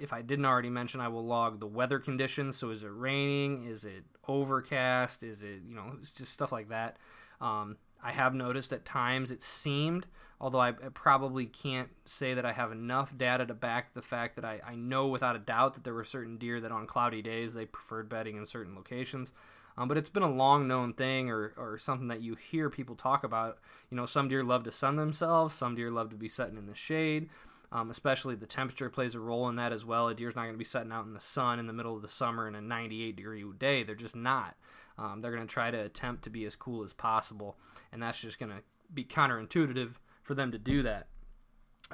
if 0.00 0.12
I 0.12 0.22
didn't 0.22 0.46
already 0.46 0.70
mention, 0.70 1.00
I 1.00 1.08
will 1.08 1.24
log 1.24 1.60
the 1.60 1.66
weather 1.66 1.98
conditions. 1.98 2.56
So 2.56 2.70
is 2.70 2.82
it 2.82 2.90
raining? 2.92 3.64
Is 3.64 3.84
it 3.84 4.04
overcast? 4.26 5.22
Is 5.22 5.42
it, 5.42 5.60
you 5.66 5.74
know, 5.74 5.92
it's 6.00 6.12
just 6.12 6.32
stuff 6.32 6.52
like 6.52 6.68
that. 6.70 6.96
Um, 7.40 7.76
I 8.02 8.12
have 8.12 8.34
noticed 8.34 8.72
at 8.72 8.84
times 8.84 9.30
it 9.30 9.42
seemed 9.42 10.06
although 10.40 10.60
I 10.60 10.72
probably 10.72 11.46
can't 11.46 11.90
say 12.06 12.34
that 12.34 12.46
I 12.46 12.52
have 12.52 12.72
enough 12.72 13.16
data 13.16 13.44
to 13.46 13.54
back 13.54 13.92
the 13.92 14.02
fact 14.02 14.36
that 14.36 14.44
I, 14.44 14.60
I 14.66 14.74
know 14.74 15.08
without 15.08 15.36
a 15.36 15.40
doubt 15.40 15.74
that 15.74 15.84
there 15.84 15.94
were 15.94 16.04
certain 16.04 16.38
deer 16.38 16.60
that 16.60 16.72
on 16.72 16.86
cloudy 16.86 17.20
days 17.20 17.52
they 17.52 17.66
preferred 17.66 18.08
bedding 18.08 18.36
in 18.36 18.46
certain 18.46 18.74
locations. 18.74 19.32
Um, 19.76 19.86
but 19.86 19.96
it's 19.96 20.08
been 20.08 20.22
a 20.22 20.30
long 20.30 20.66
known 20.66 20.94
thing 20.94 21.30
or, 21.30 21.52
or 21.56 21.78
something 21.78 22.08
that 22.08 22.22
you 22.22 22.34
hear 22.34 22.70
people 22.70 22.96
talk 22.96 23.22
about. 23.22 23.58
You 23.90 23.96
know, 23.96 24.06
some 24.06 24.28
deer 24.28 24.42
love 24.42 24.64
to 24.64 24.72
sun 24.72 24.96
themselves, 24.96 25.54
some 25.54 25.74
deer 25.74 25.90
love 25.90 26.10
to 26.10 26.16
be 26.16 26.28
sitting 26.28 26.56
in 26.56 26.66
the 26.66 26.74
shade. 26.74 27.28
Um, 27.72 27.90
especially 27.90 28.34
the 28.34 28.46
temperature 28.46 28.90
plays 28.90 29.14
a 29.14 29.20
role 29.20 29.48
in 29.48 29.56
that 29.56 29.72
as 29.72 29.84
well. 29.84 30.08
A 30.08 30.14
deer's 30.14 30.34
not 30.34 30.42
going 30.42 30.54
to 30.54 30.58
be 30.58 30.64
setting 30.64 30.90
out 30.90 31.06
in 31.06 31.14
the 31.14 31.20
sun 31.20 31.60
in 31.60 31.68
the 31.68 31.72
middle 31.72 31.94
of 31.94 32.02
the 32.02 32.08
summer 32.08 32.48
in 32.48 32.56
a 32.56 32.60
98 32.60 33.14
degree 33.14 33.44
day. 33.58 33.84
They're 33.84 33.94
just 33.94 34.16
not. 34.16 34.56
Um, 34.98 35.20
they're 35.20 35.30
going 35.30 35.46
to 35.46 35.52
try 35.52 35.70
to 35.70 35.78
attempt 35.78 36.24
to 36.24 36.30
be 36.30 36.44
as 36.44 36.56
cool 36.56 36.82
as 36.82 36.92
possible, 36.92 37.56
and 37.92 38.02
that's 38.02 38.20
just 38.20 38.40
going 38.40 38.50
to 38.50 38.62
be 38.92 39.04
counterintuitive 39.04 39.92
for 40.22 40.34
them 40.34 40.50
to 40.52 40.58
do 40.58 40.82
that. 40.82 41.06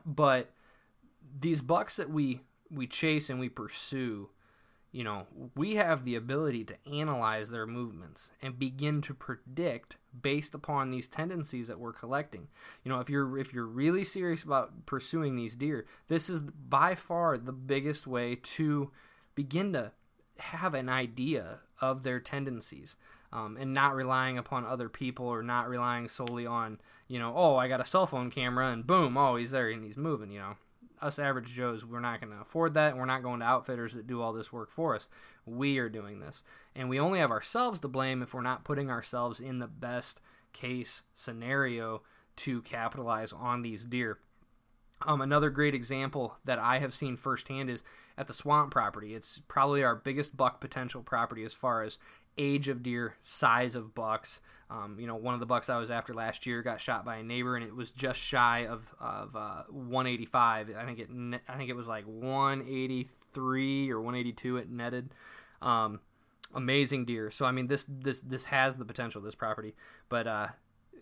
But 0.04 0.50
these 1.38 1.60
bucks 1.60 1.96
that 1.96 2.10
we 2.10 2.40
we 2.70 2.86
chase 2.86 3.30
and 3.30 3.38
we 3.38 3.48
pursue, 3.48 4.30
you 4.92 5.04
know, 5.04 5.26
we 5.54 5.74
have 5.74 6.04
the 6.04 6.14
ability 6.14 6.64
to 6.64 6.76
analyze 6.90 7.50
their 7.50 7.66
movements 7.66 8.30
and 8.40 8.58
begin 8.58 9.02
to 9.02 9.14
predict 9.14 9.96
based 10.22 10.54
upon 10.54 10.90
these 10.90 11.06
tendencies 11.06 11.68
that 11.68 11.78
we're 11.78 11.92
collecting. 11.92 12.48
You 12.82 12.90
know, 12.90 13.00
if 13.00 13.10
you're 13.10 13.38
if 13.38 13.52
you're 13.52 13.66
really 13.66 14.04
serious 14.04 14.42
about 14.42 14.86
pursuing 14.86 15.36
these 15.36 15.54
deer, 15.54 15.86
this 16.08 16.30
is 16.30 16.42
by 16.42 16.94
far 16.94 17.36
the 17.36 17.52
biggest 17.52 18.06
way 18.06 18.36
to 18.36 18.90
begin 19.34 19.72
to 19.74 19.92
have 20.38 20.74
an 20.74 20.88
idea 20.88 21.60
of 21.80 22.02
their 22.02 22.20
tendencies 22.20 22.96
um, 23.32 23.56
and 23.58 23.72
not 23.72 23.94
relying 23.94 24.38
upon 24.38 24.64
other 24.64 24.88
people 24.88 25.26
or 25.26 25.42
not 25.42 25.68
relying 25.68 26.08
solely 26.08 26.46
on 26.46 26.78
you 27.08 27.18
know 27.18 27.32
oh 27.36 27.56
i 27.56 27.68
got 27.68 27.80
a 27.80 27.84
cell 27.84 28.06
phone 28.06 28.30
camera 28.30 28.70
and 28.70 28.86
boom 28.86 29.16
oh 29.16 29.36
he's 29.36 29.50
there 29.50 29.68
and 29.68 29.84
he's 29.84 29.96
moving 29.96 30.30
you 30.30 30.38
know 30.38 30.56
us 31.00 31.18
average 31.18 31.52
joes 31.52 31.84
we're 31.84 32.00
not 32.00 32.20
going 32.20 32.32
to 32.32 32.40
afford 32.40 32.74
that 32.74 32.96
we're 32.96 33.04
not 33.04 33.22
going 33.22 33.40
to 33.40 33.46
outfitters 33.46 33.94
that 33.94 34.06
do 34.06 34.20
all 34.22 34.32
this 34.32 34.52
work 34.52 34.70
for 34.70 34.94
us 34.94 35.08
we 35.44 35.78
are 35.78 35.88
doing 35.88 36.20
this 36.20 36.42
and 36.74 36.88
we 36.88 36.98
only 37.00 37.18
have 37.18 37.30
ourselves 37.30 37.78
to 37.80 37.88
blame 37.88 38.22
if 38.22 38.32
we're 38.34 38.40
not 38.40 38.64
putting 38.64 38.90
ourselves 38.90 39.40
in 39.40 39.58
the 39.58 39.66
best 39.66 40.20
case 40.52 41.02
scenario 41.14 42.02
to 42.36 42.62
capitalize 42.62 43.32
on 43.32 43.62
these 43.62 43.84
deer 43.84 44.18
Um, 45.06 45.20
another 45.20 45.50
great 45.50 45.74
example 45.74 46.36
that 46.46 46.58
I 46.58 46.78
have 46.78 46.94
seen 46.94 47.16
firsthand 47.18 47.68
is 47.68 47.84
at 48.16 48.26
the 48.28 48.32
swamp 48.32 48.70
property. 48.72 49.14
It's 49.14 49.40
probably 49.46 49.84
our 49.84 49.94
biggest 49.94 50.36
buck 50.36 50.58
potential 50.58 51.02
property 51.02 51.44
as 51.44 51.52
far 51.52 51.82
as 51.82 51.98
age 52.38 52.68
of 52.68 52.82
deer, 52.82 53.16
size 53.20 53.74
of 53.74 53.94
bucks. 53.94 54.40
Um, 54.68 54.96
you 54.98 55.06
know, 55.06 55.14
one 55.14 55.34
of 55.34 55.40
the 55.40 55.46
bucks 55.46 55.68
I 55.68 55.78
was 55.78 55.90
after 55.90 56.12
last 56.12 56.44
year 56.44 56.60
got 56.62 56.80
shot 56.80 57.04
by 57.04 57.16
a 57.16 57.22
neighbor, 57.22 57.56
and 57.56 57.64
it 57.64 57.74
was 57.74 57.92
just 57.92 58.18
shy 58.18 58.66
of 58.66 58.92
of 59.00 59.36
uh, 59.36 59.62
185. 59.68 60.70
I 60.76 60.84
think 60.84 60.98
it 60.98 61.08
I 61.48 61.56
think 61.56 61.70
it 61.70 61.76
was 61.76 61.86
like 61.86 62.04
183 62.04 63.90
or 63.90 64.00
182 64.00 64.56
it 64.56 64.70
netted. 64.70 65.10
Um, 65.62 66.00
amazing 66.54 67.04
deer. 67.04 67.30
So 67.30 67.46
I 67.46 67.52
mean, 67.52 67.68
this 67.68 67.86
this 67.88 68.22
this 68.22 68.46
has 68.46 68.76
the 68.76 68.84
potential. 68.84 69.20
This 69.22 69.36
property, 69.36 69.76
but 70.08 70.26
uh, 70.26 70.48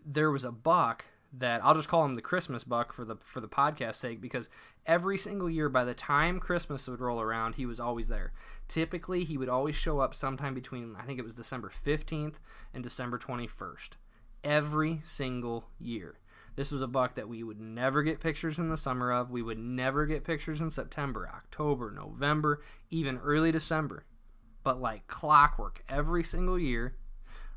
there 0.04 0.30
was 0.30 0.44
a 0.44 0.52
buck 0.52 1.06
that 1.38 1.64
I'll 1.64 1.74
just 1.74 1.88
call 1.88 2.04
him 2.04 2.14
the 2.14 2.22
Christmas 2.22 2.64
buck 2.64 2.92
for 2.92 3.04
the 3.04 3.16
for 3.16 3.40
the 3.40 3.48
podcast 3.48 3.96
sake 3.96 4.20
because 4.20 4.48
every 4.86 5.18
single 5.18 5.50
year 5.50 5.68
by 5.68 5.84
the 5.84 5.94
time 5.94 6.40
Christmas 6.40 6.86
would 6.88 7.00
roll 7.00 7.20
around, 7.20 7.54
he 7.54 7.66
was 7.66 7.80
always 7.80 8.08
there. 8.08 8.32
Typically, 8.68 9.24
he 9.24 9.36
would 9.36 9.48
always 9.48 9.74
show 9.74 10.00
up 10.00 10.14
sometime 10.14 10.54
between 10.54 10.96
I 10.98 11.04
think 11.04 11.18
it 11.18 11.24
was 11.24 11.34
December 11.34 11.70
15th 11.84 12.34
and 12.72 12.82
December 12.82 13.18
21st. 13.18 13.90
Every 14.42 15.00
single 15.04 15.64
year. 15.78 16.18
This 16.56 16.70
was 16.70 16.82
a 16.82 16.86
buck 16.86 17.16
that 17.16 17.28
we 17.28 17.42
would 17.42 17.60
never 17.60 18.02
get 18.04 18.20
pictures 18.20 18.58
in 18.60 18.68
the 18.68 18.76
summer 18.76 19.12
of. 19.12 19.30
We 19.30 19.42
would 19.42 19.58
never 19.58 20.06
get 20.06 20.22
pictures 20.22 20.60
in 20.60 20.70
September, 20.70 21.28
October, 21.34 21.90
November, 21.90 22.62
even 22.90 23.18
early 23.18 23.50
December. 23.50 24.04
But 24.62 24.80
like 24.80 25.06
clockwork, 25.08 25.82
every 25.88 26.22
single 26.22 26.58
year, 26.58 26.94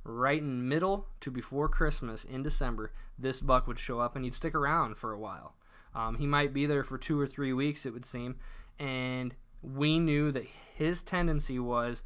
right 0.07 0.41
in 0.41 0.67
middle 0.67 1.07
to 1.21 1.31
before 1.31 1.67
Christmas 1.67 2.23
in 2.23 2.43
December, 2.43 2.91
this 3.19 3.41
buck 3.41 3.67
would 3.67 3.79
show 3.79 3.99
up 3.99 4.15
and 4.15 4.23
he'd 4.23 4.33
stick 4.33 4.55
around 4.55 4.97
for 4.97 5.11
a 5.11 5.19
while. 5.19 5.55
Um, 5.93 6.17
he 6.17 6.27
might 6.27 6.53
be 6.53 6.65
there 6.65 6.83
for 6.83 6.97
two 6.97 7.19
or 7.19 7.27
three 7.27 7.53
weeks, 7.53 7.85
it 7.85 7.93
would 7.93 8.05
seem. 8.05 8.37
And 8.79 9.35
we 9.61 9.99
knew 9.99 10.31
that 10.31 10.45
his 10.75 11.01
tendency 11.01 11.59
was, 11.59 12.03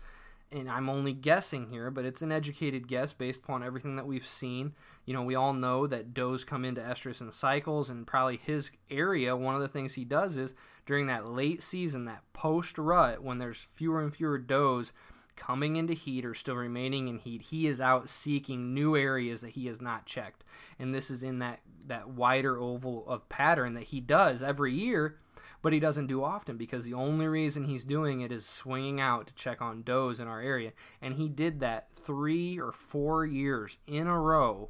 and 0.51 0.70
I'm 0.70 0.89
only 0.89 1.13
guessing 1.13 1.67
here, 1.70 1.91
but 1.91 2.05
it's 2.05 2.22
an 2.22 2.31
educated 2.31 2.88
guess 2.88 3.13
based 3.13 3.43
upon 3.43 3.63
everything 3.63 3.98
that 3.98 4.08
we've 4.08 4.25
seen. 4.25 4.74
You 5.05 5.13
know, 5.13 5.24
we 5.24 5.36
all 5.36 5.53
know 5.53 5.88
that 5.88 6.13
does 6.13 6.43
come 6.43 6.63
into 6.65 6.81
estrus 6.81 7.22
in 7.22 7.31
cycles, 7.31 7.89
and 7.89 8.08
probably 8.08 8.38
his 8.38 8.72
area, 8.89 9.36
one 9.36 9.55
of 9.55 9.62
the 9.62 9.67
things 9.67 9.93
he 9.93 10.05
does 10.05 10.38
is 10.38 10.53
during 10.86 11.08
that 11.08 11.29
late 11.29 11.62
season, 11.62 12.05
that 12.05 12.24
post 12.34 12.77
rut, 12.77 13.24
when 13.24 13.38
there's 13.38 13.67
fewer 13.74 14.01
and 14.01 14.15
fewer 14.15 14.38
does 14.38 14.93
coming 15.41 15.75
into 15.75 15.93
heat 15.93 16.24
or 16.24 16.36
still 16.36 16.55
remaining 16.55 17.07
in 17.07 17.17
heat, 17.17 17.41
he 17.41 17.65
is 17.65 17.81
out 17.81 18.07
seeking 18.07 18.75
new 18.75 18.95
areas 18.95 19.41
that 19.41 19.50
he 19.50 19.65
has 19.65 19.81
not 19.81 20.05
checked. 20.05 20.43
And 20.77 20.93
this 20.93 21.10
is 21.10 21.24
in 21.24 21.39
that, 21.39 21.62
that 21.88 22.10
wider 22.10 22.60
oval 22.60 23.03
of 23.07 23.27
pattern 23.27 23.74
that 23.74 23.86
he 23.86 24.00
does 24.00 24.43
every 24.43 24.71
year, 24.71 25.17
but 25.63 25.74
he 25.74 25.79
doesn't 25.79 26.05
do 26.05 26.24
often 26.24 26.57
because 26.57 26.86
the 26.86 26.93
only 26.93 27.25
reason 27.25 27.63
he's 27.63 27.83
doing 27.83 28.21
it 28.21 28.31
is 28.31 28.45
swinging 28.45 29.01
out 29.01 29.25
to 29.27 29.33
check 29.33 29.63
on 29.63 29.81
does 29.81 30.19
in 30.19 30.27
our 30.27 30.41
area. 30.41 30.74
And 31.01 31.15
he 31.15 31.27
did 31.27 31.60
that 31.62 31.88
three 31.95 32.60
or 32.60 32.71
four 32.71 33.25
years 33.25 33.79
in 33.88 34.05
a 34.05 34.19
row. 34.19 34.69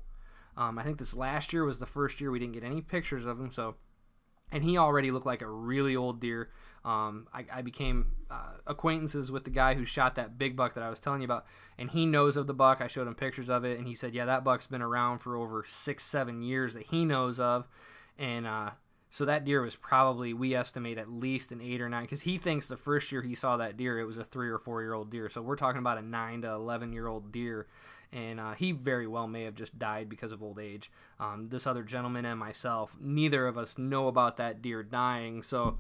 Um, 0.55 0.79
I 0.79 0.83
think 0.83 0.99
this 0.99 1.13
last 1.13 1.51
year 1.51 1.65
was 1.65 1.79
the 1.79 1.85
first 1.85 2.21
year 2.21 2.31
we 2.31 2.39
didn't 2.39 2.53
get 2.53 2.63
any 2.63 2.79
pictures 2.79 3.25
of 3.25 3.41
him, 3.41 3.51
so 3.51 3.75
and 4.53 4.63
he 4.63 4.77
already 4.77 5.11
looked 5.11 5.25
like 5.25 5.41
a 5.41 5.49
really 5.49 5.97
old 5.97 6.21
deer. 6.21 6.49
Um, 6.83 7.27
I, 7.33 7.45
I, 7.53 7.61
became 7.61 8.07
uh, 8.31 8.53
acquaintances 8.65 9.31
with 9.31 9.43
the 9.43 9.51
guy 9.51 9.75
who 9.75 9.85
shot 9.85 10.15
that 10.15 10.39
big 10.39 10.55
buck 10.55 10.73
that 10.73 10.83
I 10.83 10.89
was 10.89 10.99
telling 10.99 11.21
you 11.21 11.25
about, 11.25 11.45
and 11.77 11.91
he 11.91 12.07
knows 12.07 12.37
of 12.37 12.47
the 12.47 12.55
buck. 12.55 12.81
I 12.81 12.87
showed 12.87 13.07
him 13.07 13.13
pictures 13.13 13.51
of 13.51 13.63
it, 13.65 13.77
and 13.77 13.87
he 13.87 13.93
said, 13.93 14.15
"Yeah, 14.15 14.25
that 14.25 14.43
buck's 14.43 14.65
been 14.65 14.81
around 14.81 15.19
for 15.19 15.35
over 15.35 15.63
six, 15.67 16.03
seven 16.03 16.41
years 16.41 16.73
that 16.73 16.87
he 16.87 17.05
knows 17.05 17.39
of." 17.39 17.67
And 18.17 18.47
uh, 18.47 18.71
so 19.11 19.25
that 19.25 19.45
deer 19.45 19.61
was 19.61 19.75
probably 19.75 20.33
we 20.33 20.55
estimate 20.55 20.97
at 20.97 21.11
least 21.11 21.51
an 21.51 21.61
eight 21.61 21.81
or 21.81 21.89
nine 21.89 22.03
because 22.03 22.21
he 22.21 22.39
thinks 22.39 22.67
the 22.67 22.77
first 22.77 23.11
year 23.11 23.21
he 23.21 23.35
saw 23.35 23.57
that 23.57 23.77
deer 23.77 23.99
it 23.99 24.05
was 24.05 24.17
a 24.17 24.23
three 24.23 24.49
or 24.49 24.57
four 24.57 24.81
year 24.81 24.93
old 24.93 25.11
deer. 25.11 25.29
So 25.29 25.43
we're 25.43 25.57
talking 25.57 25.79
about 25.79 25.99
a 25.99 26.01
nine 26.01 26.41
to 26.41 26.51
eleven 26.51 26.93
year 26.93 27.07
old 27.07 27.31
deer 27.31 27.67
and 28.13 28.39
uh, 28.39 28.53
he 28.53 28.71
very 28.71 29.07
well 29.07 29.27
may 29.27 29.43
have 29.43 29.55
just 29.55 29.77
died 29.79 30.09
because 30.09 30.31
of 30.31 30.43
old 30.43 30.59
age. 30.59 30.91
Um, 31.19 31.47
this 31.49 31.65
other 31.65 31.83
gentleman 31.83 32.25
and 32.25 32.39
myself, 32.39 32.97
neither 32.99 33.47
of 33.47 33.57
us 33.57 33.77
know 33.77 34.07
about 34.07 34.37
that 34.37 34.61
deer 34.61 34.83
dying, 34.83 35.43
so 35.43 35.77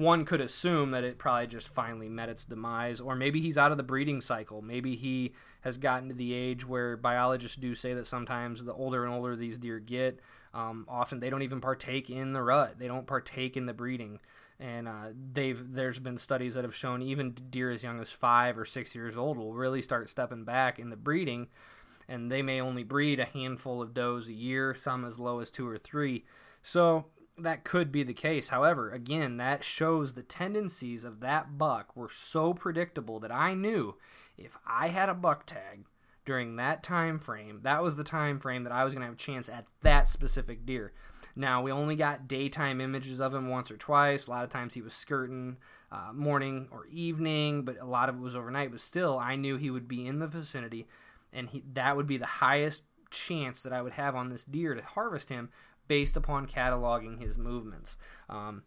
one 0.00 0.24
could 0.24 0.40
assume 0.40 0.90
that 0.90 1.04
it 1.04 1.18
probably 1.18 1.46
just 1.46 1.68
finally 1.68 2.08
met 2.08 2.28
its 2.28 2.44
demise, 2.44 3.00
or 3.00 3.14
maybe 3.14 3.40
he's 3.40 3.58
out 3.58 3.70
of 3.70 3.76
the 3.76 3.82
breeding 3.82 4.20
cycle. 4.20 4.62
Maybe 4.62 4.96
he 4.96 5.32
has 5.60 5.76
gotten 5.76 6.08
to 6.08 6.14
the 6.14 6.32
age 6.32 6.66
where 6.66 6.96
biologists 6.96 7.56
do 7.56 7.74
say 7.74 7.94
that 7.94 8.06
sometimes 8.06 8.64
the 8.64 8.74
older 8.74 9.04
and 9.04 9.14
older 9.14 9.36
these 9.36 9.58
deer 9.58 9.78
get, 9.78 10.20
um, 10.54 10.86
often 10.88 11.20
they 11.20 11.30
don't 11.30 11.42
even 11.42 11.60
partake 11.60 12.10
in 12.10 12.32
the 12.32 12.42
rut. 12.42 12.78
They 12.78 12.88
don't 12.88 13.06
partake 13.06 13.56
in 13.56 13.66
the 13.66 13.74
breeding 13.74 14.20
and 14.60 14.86
uh, 14.86 15.06
they've 15.32 15.72
there's 15.72 15.98
been 15.98 16.18
studies 16.18 16.52
that 16.52 16.64
have 16.64 16.74
shown 16.74 17.00
even 17.00 17.30
deer 17.48 17.70
as 17.70 17.82
young 17.82 17.98
as 17.98 18.10
five 18.10 18.58
or 18.58 18.66
six 18.66 18.94
years 18.94 19.16
old 19.16 19.38
will 19.38 19.54
really 19.54 19.80
start 19.80 20.10
stepping 20.10 20.44
back 20.44 20.78
in 20.78 20.90
the 20.90 20.96
breeding 20.96 21.48
and 22.10 22.30
they 22.30 22.42
may 22.42 22.60
only 22.60 22.82
breed 22.82 23.20
a 23.20 23.24
handful 23.24 23.80
of 23.80 23.94
does 23.94 24.26
a 24.26 24.32
year, 24.32 24.74
some 24.74 25.04
as 25.04 25.18
low 25.18 25.38
as 25.38 25.48
two 25.48 25.66
or 25.66 25.78
three. 25.78 26.24
So 26.60 27.06
that 27.42 27.64
could 27.64 27.90
be 27.92 28.02
the 28.02 28.14
case. 28.14 28.48
However, 28.48 28.90
again, 28.90 29.36
that 29.38 29.64
shows 29.64 30.12
the 30.12 30.22
tendencies 30.22 31.04
of 31.04 31.20
that 31.20 31.58
buck 31.58 31.96
were 31.96 32.10
so 32.10 32.54
predictable 32.54 33.20
that 33.20 33.32
I 33.32 33.54
knew 33.54 33.96
if 34.36 34.56
I 34.66 34.88
had 34.88 35.08
a 35.08 35.14
buck 35.14 35.46
tag 35.46 35.84
during 36.24 36.56
that 36.56 36.82
time 36.82 37.18
frame, 37.18 37.60
that 37.62 37.82
was 37.82 37.96
the 37.96 38.04
time 38.04 38.38
frame 38.38 38.64
that 38.64 38.72
I 38.72 38.84
was 38.84 38.92
going 38.92 39.02
to 39.02 39.06
have 39.06 39.14
a 39.14 39.18
chance 39.18 39.48
at 39.48 39.66
that 39.82 40.08
specific 40.08 40.64
deer. 40.64 40.92
Now, 41.36 41.62
we 41.62 41.70
only 41.70 41.96
got 41.96 42.28
daytime 42.28 42.80
images 42.80 43.20
of 43.20 43.34
him 43.34 43.48
once 43.48 43.70
or 43.70 43.76
twice. 43.76 44.26
A 44.26 44.30
lot 44.30 44.44
of 44.44 44.50
times 44.50 44.74
he 44.74 44.82
was 44.82 44.94
skirting 44.94 45.58
uh, 45.92 46.12
morning 46.12 46.68
or 46.70 46.86
evening, 46.86 47.62
but 47.62 47.78
a 47.80 47.84
lot 47.84 48.08
of 48.08 48.16
it 48.16 48.20
was 48.20 48.36
overnight. 48.36 48.70
But 48.70 48.80
still, 48.80 49.18
I 49.18 49.36
knew 49.36 49.56
he 49.56 49.70
would 49.70 49.88
be 49.88 50.06
in 50.06 50.18
the 50.18 50.26
vicinity 50.26 50.86
and 51.32 51.48
he, 51.48 51.62
that 51.74 51.96
would 51.96 52.06
be 52.06 52.16
the 52.16 52.26
highest 52.26 52.82
chance 53.10 53.62
that 53.62 53.72
I 53.72 53.82
would 53.82 53.92
have 53.92 54.14
on 54.14 54.28
this 54.28 54.44
deer 54.44 54.74
to 54.74 54.82
harvest 54.82 55.28
him 55.28 55.50
based 55.90 56.16
upon 56.16 56.46
cataloging 56.46 57.20
his 57.20 57.36
movements. 57.36 57.98
Um, 58.28 58.62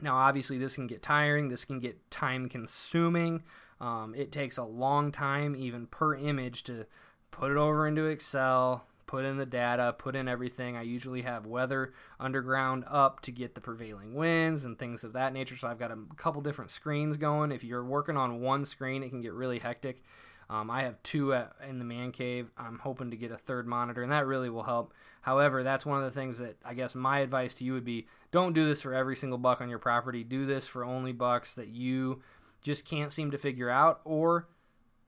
now, 0.00 0.16
obviously, 0.16 0.56
this 0.56 0.76
can 0.76 0.86
get 0.86 1.02
tiring. 1.02 1.50
This 1.50 1.66
can 1.66 1.80
get 1.80 2.10
time 2.10 2.48
consuming. 2.48 3.42
Um, 3.78 4.14
it 4.16 4.32
takes 4.32 4.56
a 4.56 4.64
long 4.64 5.12
time, 5.12 5.54
even 5.54 5.86
per 5.86 6.16
image, 6.16 6.62
to 6.62 6.86
put 7.30 7.50
it 7.50 7.58
over 7.58 7.86
into 7.86 8.06
Excel, 8.06 8.86
put 9.04 9.26
in 9.26 9.36
the 9.36 9.44
data, 9.44 9.94
put 9.98 10.16
in 10.16 10.28
everything. 10.28 10.78
I 10.78 10.82
usually 10.82 11.20
have 11.20 11.44
weather 11.44 11.92
underground 12.18 12.84
up 12.88 13.20
to 13.20 13.30
get 13.30 13.54
the 13.54 13.60
prevailing 13.60 14.14
winds 14.14 14.64
and 14.64 14.78
things 14.78 15.04
of 15.04 15.12
that 15.12 15.34
nature. 15.34 15.58
So 15.58 15.68
I've 15.68 15.78
got 15.78 15.90
a 15.90 15.98
couple 16.16 16.40
different 16.40 16.70
screens 16.70 17.18
going. 17.18 17.52
If 17.52 17.64
you're 17.64 17.84
working 17.84 18.16
on 18.16 18.40
one 18.40 18.64
screen, 18.64 19.02
it 19.02 19.10
can 19.10 19.20
get 19.20 19.34
really 19.34 19.58
hectic. 19.58 20.02
Um, 20.48 20.70
I 20.70 20.82
have 20.82 21.02
two 21.02 21.34
at, 21.34 21.52
in 21.68 21.78
the 21.78 21.84
man 21.84 22.12
cave. 22.12 22.50
I'm 22.56 22.78
hoping 22.78 23.10
to 23.10 23.16
get 23.16 23.32
a 23.32 23.36
third 23.36 23.66
monitor, 23.66 24.02
and 24.02 24.12
that 24.12 24.26
really 24.26 24.48
will 24.48 24.62
help. 24.62 24.94
However, 25.22 25.62
that's 25.62 25.84
one 25.84 25.98
of 25.98 26.04
the 26.04 26.18
things 26.18 26.38
that 26.38 26.56
I 26.64 26.74
guess 26.74 26.94
my 26.94 27.18
advice 27.18 27.54
to 27.54 27.64
you 27.64 27.72
would 27.72 27.84
be 27.84 28.06
don't 28.30 28.52
do 28.52 28.64
this 28.66 28.82
for 28.82 28.94
every 28.94 29.16
single 29.16 29.38
buck 29.38 29.60
on 29.60 29.68
your 29.68 29.80
property. 29.80 30.22
Do 30.22 30.46
this 30.46 30.66
for 30.68 30.84
only 30.84 31.12
bucks 31.12 31.54
that 31.54 31.68
you 31.68 32.22
just 32.62 32.84
can't 32.84 33.12
seem 33.12 33.32
to 33.32 33.38
figure 33.38 33.70
out, 33.70 34.00
or 34.04 34.48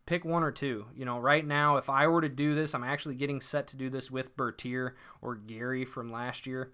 pick 0.07 0.25
one 0.25 0.42
or 0.42 0.50
two. 0.50 0.87
You 0.97 1.04
know, 1.04 1.18
right 1.18 1.47
now, 1.47 1.76
if 1.76 1.88
I 1.88 2.07
were 2.07 2.23
to 2.23 2.28
do 2.28 2.54
this, 2.54 2.75
I'm 2.75 2.85
actually 2.85 3.14
getting 3.14 3.40
set 3.40 3.68
to 3.68 3.76
do 3.76 3.90
this 3.90 4.11
with 4.11 4.37
Bertier 4.37 4.97
or 5.21 5.35
Gary 5.35 5.85
from 5.85 6.11
last 6.11 6.47
year. 6.47 6.73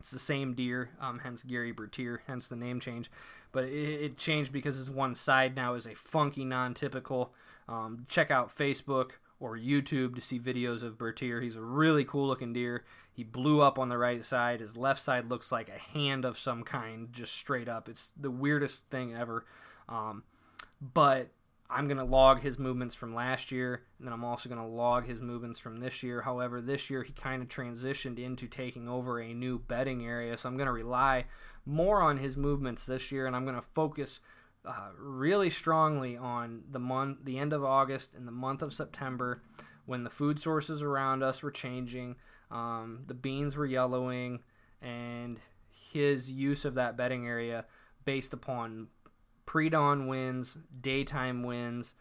It's 0.00 0.10
the 0.10 0.18
same 0.18 0.54
deer, 0.54 0.90
um, 1.00 1.20
hence 1.20 1.42
Gary 1.42 1.72
Bertier, 1.72 2.22
hence 2.26 2.48
the 2.48 2.56
name 2.56 2.78
change. 2.78 3.10
But 3.52 3.64
it, 3.64 4.04
it 4.04 4.18
changed 4.18 4.52
because 4.52 4.76
his 4.76 4.90
one 4.90 5.14
side 5.14 5.56
now 5.56 5.74
is 5.74 5.86
a 5.86 5.94
funky, 5.94 6.44
non-typical 6.44 7.34
um, 7.68 8.06
check 8.08 8.30
out 8.30 8.54
Facebook 8.54 9.12
or 9.40 9.56
YouTube 9.56 10.14
to 10.14 10.20
see 10.20 10.38
videos 10.38 10.82
of 10.82 10.98
Bertier. 10.98 11.40
He's 11.40 11.56
a 11.56 11.60
really 11.60 12.04
cool 12.04 12.26
looking 12.26 12.52
deer. 12.52 12.84
He 13.12 13.24
blew 13.24 13.60
up 13.60 13.78
on 13.78 13.88
the 13.88 13.98
right 13.98 14.24
side. 14.24 14.60
His 14.60 14.76
left 14.76 15.00
side 15.00 15.30
looks 15.30 15.52
like 15.52 15.68
a 15.68 15.78
hand 15.78 16.24
of 16.24 16.38
some 16.38 16.64
kind, 16.64 17.12
just 17.12 17.34
straight 17.34 17.68
up. 17.68 17.88
It's 17.88 18.12
the 18.18 18.30
weirdest 18.30 18.90
thing 18.90 19.14
ever. 19.14 19.44
Um, 19.88 20.24
but 20.80 21.28
I'm 21.70 21.86
going 21.88 21.98
to 21.98 22.04
log 22.04 22.40
his 22.40 22.58
movements 22.58 22.94
from 22.94 23.14
last 23.14 23.50
year, 23.50 23.82
and 23.98 24.06
then 24.06 24.12
I'm 24.12 24.24
also 24.24 24.48
going 24.48 24.60
to 24.60 24.66
log 24.66 25.06
his 25.06 25.20
movements 25.20 25.58
from 25.58 25.78
this 25.78 26.02
year. 26.02 26.20
However, 26.20 26.60
this 26.60 26.90
year 26.90 27.02
he 27.02 27.12
kind 27.12 27.42
of 27.42 27.48
transitioned 27.48 28.18
into 28.18 28.46
taking 28.46 28.88
over 28.88 29.20
a 29.20 29.32
new 29.32 29.58
bedding 29.58 30.06
area, 30.06 30.36
so 30.36 30.48
I'm 30.48 30.56
going 30.56 30.66
to 30.66 30.72
rely 30.72 31.24
more 31.64 32.02
on 32.02 32.18
his 32.18 32.36
movements 32.36 32.84
this 32.84 33.10
year, 33.10 33.26
and 33.26 33.34
I'm 33.34 33.44
going 33.44 33.56
to 33.56 33.62
focus 33.74 34.20
uh, 34.66 34.90
really 34.98 35.50
strongly 35.50 36.16
on 36.16 36.62
the 36.70 36.78
month, 36.78 37.18
the 37.24 37.38
end 37.38 37.52
of 37.52 37.64
August 37.64 38.14
and 38.14 38.26
the 38.26 38.32
month 38.32 38.62
of 38.62 38.72
September, 38.72 39.42
when 39.86 40.04
the 40.04 40.10
food 40.10 40.40
sources 40.40 40.82
around 40.82 41.22
us 41.22 41.42
were 41.42 41.50
changing, 41.50 42.16
um, 42.50 43.00
the 43.06 43.14
beans 43.14 43.56
were 43.56 43.66
yellowing, 43.66 44.40
and 44.80 45.38
his 45.92 46.30
use 46.30 46.64
of 46.64 46.74
that 46.74 46.96
bedding 46.96 47.26
area 47.26 47.64
based 48.04 48.32
upon 48.32 48.88
pre-dawn 49.46 50.06
winds, 50.06 50.58
daytime 50.80 51.42
winds, 51.42 51.94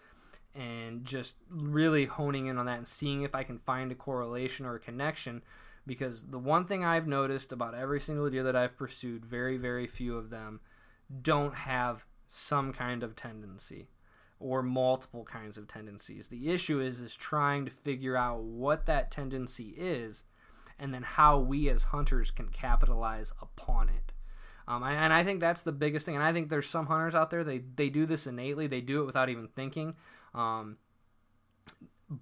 and 0.55 1.03
just 1.03 1.35
really 1.49 2.05
honing 2.05 2.47
in 2.47 2.57
on 2.57 2.65
that 2.65 2.77
and 2.77 2.87
seeing 2.87 3.23
if 3.23 3.35
I 3.35 3.43
can 3.43 3.57
find 3.59 3.91
a 3.91 3.95
correlation 3.95 4.65
or 4.65 4.75
a 4.75 4.79
connection. 4.79 5.41
Because 5.85 6.27
the 6.27 6.39
one 6.39 6.65
thing 6.65 6.85
I've 6.85 7.07
noticed 7.07 7.51
about 7.51 7.75
every 7.75 7.99
single 7.99 8.29
deer 8.29 8.43
that 8.43 8.55
I've 8.55 8.77
pursued, 8.77 9.25
very, 9.25 9.57
very 9.57 9.87
few 9.87 10.17
of 10.17 10.29
them 10.29 10.61
don't 11.21 11.55
have 11.55 12.05
some 12.33 12.73
kind 12.73 13.03
of 13.03 13.15
tendency 13.15 13.89
or 14.39 14.63
multiple 14.63 15.23
kinds 15.23 15.55
of 15.55 15.67
tendencies. 15.67 16.27
The 16.27 16.49
issue 16.49 16.79
is 16.81 16.99
is 16.99 17.15
trying 17.15 17.65
to 17.65 17.71
figure 17.71 18.17
out 18.17 18.41
what 18.41 18.87
that 18.87 19.11
tendency 19.11 19.75
is 19.77 20.23
and 20.79 20.91
then 20.91 21.03
how 21.03 21.37
we 21.37 21.69
as 21.69 21.83
hunters 21.83 22.31
can 22.31 22.47
capitalize 22.47 23.33
upon 23.39 23.89
it. 23.89 24.13
Um, 24.67 24.81
and 24.81 25.13
I 25.13 25.23
think 25.23 25.41
that's 25.41 25.61
the 25.61 25.71
biggest 25.71 26.05
thing. 26.05 26.15
And 26.15 26.23
I 26.23 26.33
think 26.33 26.49
there's 26.49 26.67
some 26.67 26.87
hunters 26.87 27.13
out 27.13 27.29
there 27.29 27.43
they 27.43 27.59
they 27.75 27.89
do 27.89 28.07
this 28.07 28.25
innately. 28.25 28.65
They 28.65 28.81
do 28.81 29.01
it 29.01 29.05
without 29.05 29.29
even 29.29 29.47
thinking. 29.47 29.95
Um, 30.33 30.77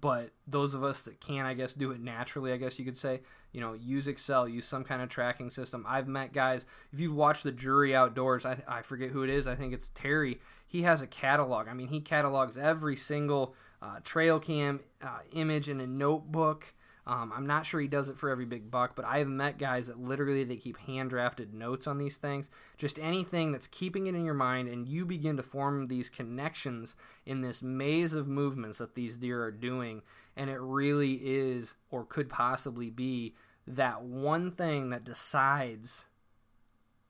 but 0.00 0.30
those 0.46 0.74
of 0.74 0.82
us 0.82 1.02
that 1.02 1.20
can, 1.20 1.44
I 1.44 1.54
guess, 1.54 1.74
do 1.74 1.90
it 1.90 2.00
naturally, 2.00 2.52
I 2.52 2.56
guess 2.56 2.78
you 2.78 2.84
could 2.84 2.96
say, 2.96 3.20
you 3.52 3.60
know, 3.60 3.74
use 3.74 4.06
Excel, 4.06 4.48
use 4.48 4.66
some 4.66 4.84
kind 4.84 5.02
of 5.02 5.08
tracking 5.08 5.50
system. 5.50 5.84
I've 5.86 6.08
met 6.08 6.32
guys, 6.32 6.64
if 6.92 7.00
you 7.00 7.12
watch 7.12 7.42
the 7.42 7.52
Drury 7.52 7.94
Outdoors, 7.94 8.46
I, 8.46 8.62
I 8.66 8.82
forget 8.82 9.10
who 9.10 9.22
it 9.22 9.30
is, 9.30 9.46
I 9.46 9.54
think 9.54 9.74
it's 9.74 9.90
Terry. 9.94 10.40
He 10.66 10.82
has 10.82 11.02
a 11.02 11.06
catalog. 11.06 11.68
I 11.68 11.74
mean, 11.74 11.88
he 11.88 12.00
catalogs 12.00 12.56
every 12.56 12.96
single 12.96 13.54
uh, 13.82 13.98
trail 14.02 14.40
cam 14.40 14.80
uh, 15.02 15.18
image 15.32 15.68
in 15.68 15.80
a 15.80 15.86
notebook. 15.86 16.72
Um, 17.04 17.32
I'm 17.34 17.46
not 17.46 17.66
sure 17.66 17.80
he 17.80 17.88
does 17.88 18.08
it 18.08 18.16
for 18.16 18.30
every 18.30 18.44
big 18.44 18.70
buck, 18.70 18.94
but 18.94 19.04
I've 19.04 19.26
met 19.26 19.58
guys 19.58 19.88
that 19.88 19.98
literally 19.98 20.44
they 20.44 20.56
keep 20.56 20.78
hand 20.78 21.10
drafted 21.10 21.52
notes 21.52 21.88
on 21.88 21.98
these 21.98 22.16
things. 22.16 22.48
Just 22.78 22.98
anything 23.00 23.50
that's 23.50 23.66
keeping 23.66 24.06
it 24.06 24.14
in 24.14 24.24
your 24.24 24.34
mind, 24.34 24.68
and 24.68 24.86
you 24.86 25.04
begin 25.04 25.36
to 25.36 25.42
form 25.42 25.88
these 25.88 26.08
connections 26.08 26.94
in 27.26 27.40
this 27.40 27.60
maze 27.60 28.14
of 28.14 28.28
movements 28.28 28.78
that 28.78 28.94
these 28.94 29.16
deer 29.16 29.42
are 29.42 29.50
doing, 29.50 30.02
and 30.36 30.48
it 30.48 30.60
really 30.60 31.14
is, 31.14 31.74
or 31.90 32.04
could 32.04 32.28
possibly 32.28 32.88
be, 32.88 33.34
that 33.66 34.02
one 34.02 34.52
thing 34.52 34.90
that 34.90 35.04
decides 35.04 36.06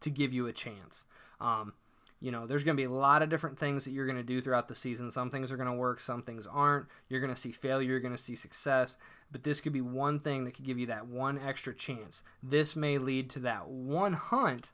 to 0.00 0.08
give 0.08 0.32
you 0.32 0.46
a 0.46 0.52
chance. 0.52 1.04
Um, 1.38 1.74
you 2.22 2.30
know, 2.30 2.46
there's 2.46 2.62
going 2.62 2.76
to 2.76 2.80
be 2.80 2.86
a 2.86 2.90
lot 2.90 3.20
of 3.20 3.28
different 3.28 3.58
things 3.58 3.84
that 3.84 3.90
you're 3.90 4.06
going 4.06 4.16
to 4.16 4.22
do 4.22 4.40
throughout 4.40 4.68
the 4.68 4.76
season. 4.76 5.10
Some 5.10 5.28
things 5.28 5.50
are 5.50 5.56
going 5.56 5.68
to 5.68 5.74
work, 5.74 5.98
some 5.98 6.22
things 6.22 6.46
aren't. 6.46 6.86
You're 7.08 7.20
going 7.20 7.34
to 7.34 7.40
see 7.40 7.50
failure, 7.50 7.90
you're 7.90 8.00
going 8.00 8.14
to 8.14 8.22
see 8.22 8.36
success, 8.36 8.96
but 9.32 9.42
this 9.42 9.60
could 9.60 9.72
be 9.72 9.80
one 9.80 10.20
thing 10.20 10.44
that 10.44 10.54
could 10.54 10.64
give 10.64 10.78
you 10.78 10.86
that 10.86 11.08
one 11.08 11.40
extra 11.44 11.74
chance. 11.74 12.22
This 12.40 12.76
may 12.76 12.96
lead 12.98 13.28
to 13.30 13.40
that 13.40 13.66
one 13.68 14.12
hunt 14.12 14.70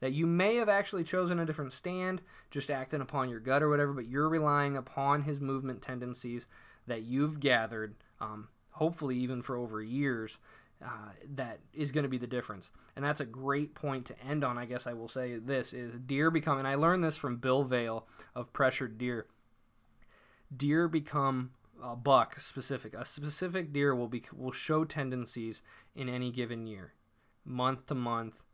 that 0.00 0.14
you 0.14 0.26
may 0.26 0.56
have 0.56 0.70
actually 0.70 1.04
chosen 1.04 1.38
a 1.38 1.44
different 1.44 1.74
stand, 1.74 2.22
just 2.50 2.70
acting 2.70 3.02
upon 3.02 3.28
your 3.28 3.40
gut 3.40 3.62
or 3.62 3.68
whatever, 3.68 3.92
but 3.92 4.08
you're 4.08 4.28
relying 4.30 4.78
upon 4.78 5.22
his 5.22 5.38
movement 5.38 5.82
tendencies 5.82 6.46
that 6.86 7.02
you've 7.02 7.40
gathered, 7.40 7.94
um, 8.20 8.48
hopefully 8.70 9.16
even 9.16 9.42
for 9.42 9.56
over 9.56 9.82
years, 9.82 10.38
uh, 10.84 11.10
that 11.34 11.60
is 11.72 11.92
going 11.92 12.02
to 12.02 12.08
be 12.08 12.18
the 12.18 12.26
difference. 12.26 12.70
And 12.94 13.04
that's 13.04 13.20
a 13.20 13.26
great 13.26 13.74
point 13.74 14.06
to 14.06 14.22
end 14.22 14.44
on. 14.44 14.58
I 14.58 14.66
guess 14.66 14.86
I 14.86 14.92
will 14.92 15.08
say 15.08 15.36
this 15.36 15.72
is 15.72 15.94
deer 15.94 16.30
become, 16.30 16.58
and 16.58 16.68
I 16.68 16.74
learned 16.74 17.02
this 17.02 17.16
from 17.16 17.36
Bill 17.36 17.64
Vale 17.64 18.06
of 18.34 18.52
Pressured 18.52 18.98
Deer. 18.98 19.26
Deer 20.54 20.86
become 20.88 21.50
a 21.82 21.96
buck 21.96 22.38
specific. 22.38 22.94
A 22.94 23.04
specific 23.04 23.72
deer 23.72 23.94
will 23.94 24.08
be 24.08 24.22
will 24.34 24.52
show 24.52 24.84
tendencies 24.84 25.62
in 25.94 26.08
any 26.08 26.30
given 26.30 26.66
year, 26.66 26.92
month 27.44 27.86
to 27.86 27.94
month, 27.94 28.44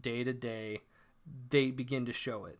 day 0.00 0.24
to 0.24 0.32
day. 0.32 0.80
They 1.50 1.70
begin 1.70 2.06
to 2.06 2.12
show 2.12 2.46
it. 2.46 2.58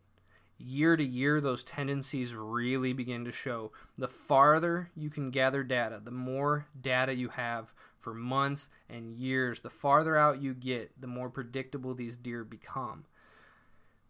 Year 0.60 0.96
to 0.96 1.04
year, 1.04 1.40
those 1.40 1.62
tendencies 1.62 2.34
really 2.34 2.92
begin 2.92 3.25
to 3.25 3.32
show. 3.32 3.72
The 3.96 4.08
farther 4.08 4.90
you 4.96 5.08
can 5.08 5.30
gather 5.30 5.62
data, 5.62 6.00
the 6.02 6.10
more 6.10 6.66
data 6.80 7.14
you 7.14 7.28
have 7.28 7.72
for 8.09 8.15
months 8.15 8.71
and 8.88 9.19
years. 9.19 9.61
The 9.61 9.69
farther 9.69 10.17
out 10.17 10.41
you 10.41 10.55
get, 10.55 10.99
the 10.99 11.07
more 11.07 11.29
predictable 11.29 11.93
these 11.93 12.17
deer 12.17 12.43
become. 12.43 13.05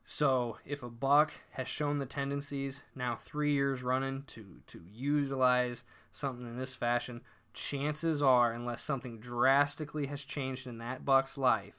So, 0.05 0.59
if 0.64 0.85
a 0.85 0.88
buck 0.88 1.33
has 1.50 1.67
shown 1.67 1.99
the 1.99 2.07
tendencies 2.07 2.85
now 2.95 3.17
three 3.17 3.54
years 3.54 3.82
running 3.82 4.23
to, 4.28 4.61
to 4.69 4.80
utilize 4.89 5.82
something 6.13 6.47
in 6.47 6.56
this 6.56 6.76
fashion, 6.76 7.23
chances 7.52 8.23
are, 8.23 8.52
unless 8.52 8.82
something 8.82 9.19
drastically 9.19 10.06
has 10.06 10.25
changed 10.25 10.69
in 10.69 10.78
that 10.78 11.04
buck's 11.04 11.37
life, 11.37 11.75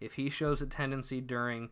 if 0.00 0.14
he 0.14 0.28
shows 0.28 0.60
a 0.60 0.66
tendency 0.66 1.20
during 1.20 1.70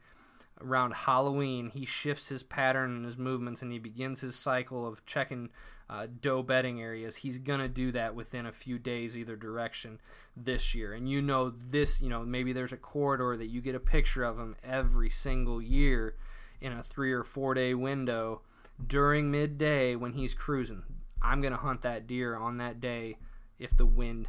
around 0.64 0.94
Halloween, 0.94 1.70
he 1.70 1.84
shifts 1.84 2.28
his 2.28 2.42
pattern 2.42 2.96
and 2.96 3.04
his 3.04 3.18
movements 3.18 3.62
and 3.62 3.72
he 3.72 3.78
begins 3.78 4.20
his 4.20 4.36
cycle 4.36 4.86
of 4.86 5.04
checking 5.06 5.50
uh, 5.90 6.06
doe 6.20 6.42
bedding 6.42 6.80
areas. 6.80 7.16
He's 7.16 7.38
going 7.38 7.60
to 7.60 7.68
do 7.68 7.92
that 7.92 8.14
within 8.14 8.46
a 8.46 8.52
few 8.52 8.78
days, 8.78 9.16
either 9.16 9.36
direction 9.36 10.00
this 10.36 10.74
year. 10.74 10.94
And 10.94 11.08
you 11.08 11.20
know, 11.20 11.50
this, 11.50 12.00
you 12.00 12.08
know, 12.08 12.22
maybe 12.22 12.52
there's 12.52 12.72
a 12.72 12.78
corridor 12.78 13.36
that 13.36 13.48
you 13.48 13.60
get 13.60 13.74
a 13.74 13.80
picture 13.80 14.24
of 14.24 14.38
him 14.38 14.56
every 14.64 15.10
single 15.10 15.60
year 15.60 16.16
in 16.60 16.72
a 16.72 16.82
three 16.82 17.12
or 17.12 17.24
four 17.24 17.54
day 17.54 17.74
window 17.74 18.42
during 18.86 19.30
midday 19.30 19.94
when 19.96 20.12
he's 20.12 20.34
cruising. 20.34 20.82
I'm 21.20 21.40
going 21.40 21.52
to 21.52 21.58
hunt 21.58 21.82
that 21.82 22.06
deer 22.06 22.36
on 22.36 22.56
that 22.58 22.80
day 22.80 23.18
if 23.58 23.76
the 23.76 23.86
wind 23.86 24.28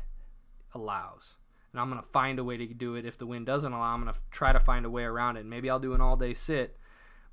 allows 0.73 1.37
and 1.73 1.81
I'm 1.81 1.89
going 1.89 2.01
to 2.01 2.07
find 2.09 2.39
a 2.39 2.43
way 2.43 2.55
to 2.55 2.67
do 2.67 2.95
it. 2.95 3.05
If 3.05 3.17
the 3.17 3.25
wind 3.25 3.47
doesn't 3.47 3.73
allow, 3.73 3.93
I'm 3.93 4.03
going 4.03 4.13
to 4.13 4.19
try 4.31 4.53
to 4.53 4.59
find 4.59 4.85
a 4.85 4.89
way 4.89 5.03
around 5.03 5.37
it. 5.37 5.45
Maybe 5.45 5.69
I'll 5.69 5.79
do 5.79 5.93
an 5.93 6.01
all 6.01 6.15
day 6.15 6.33
sit, 6.33 6.77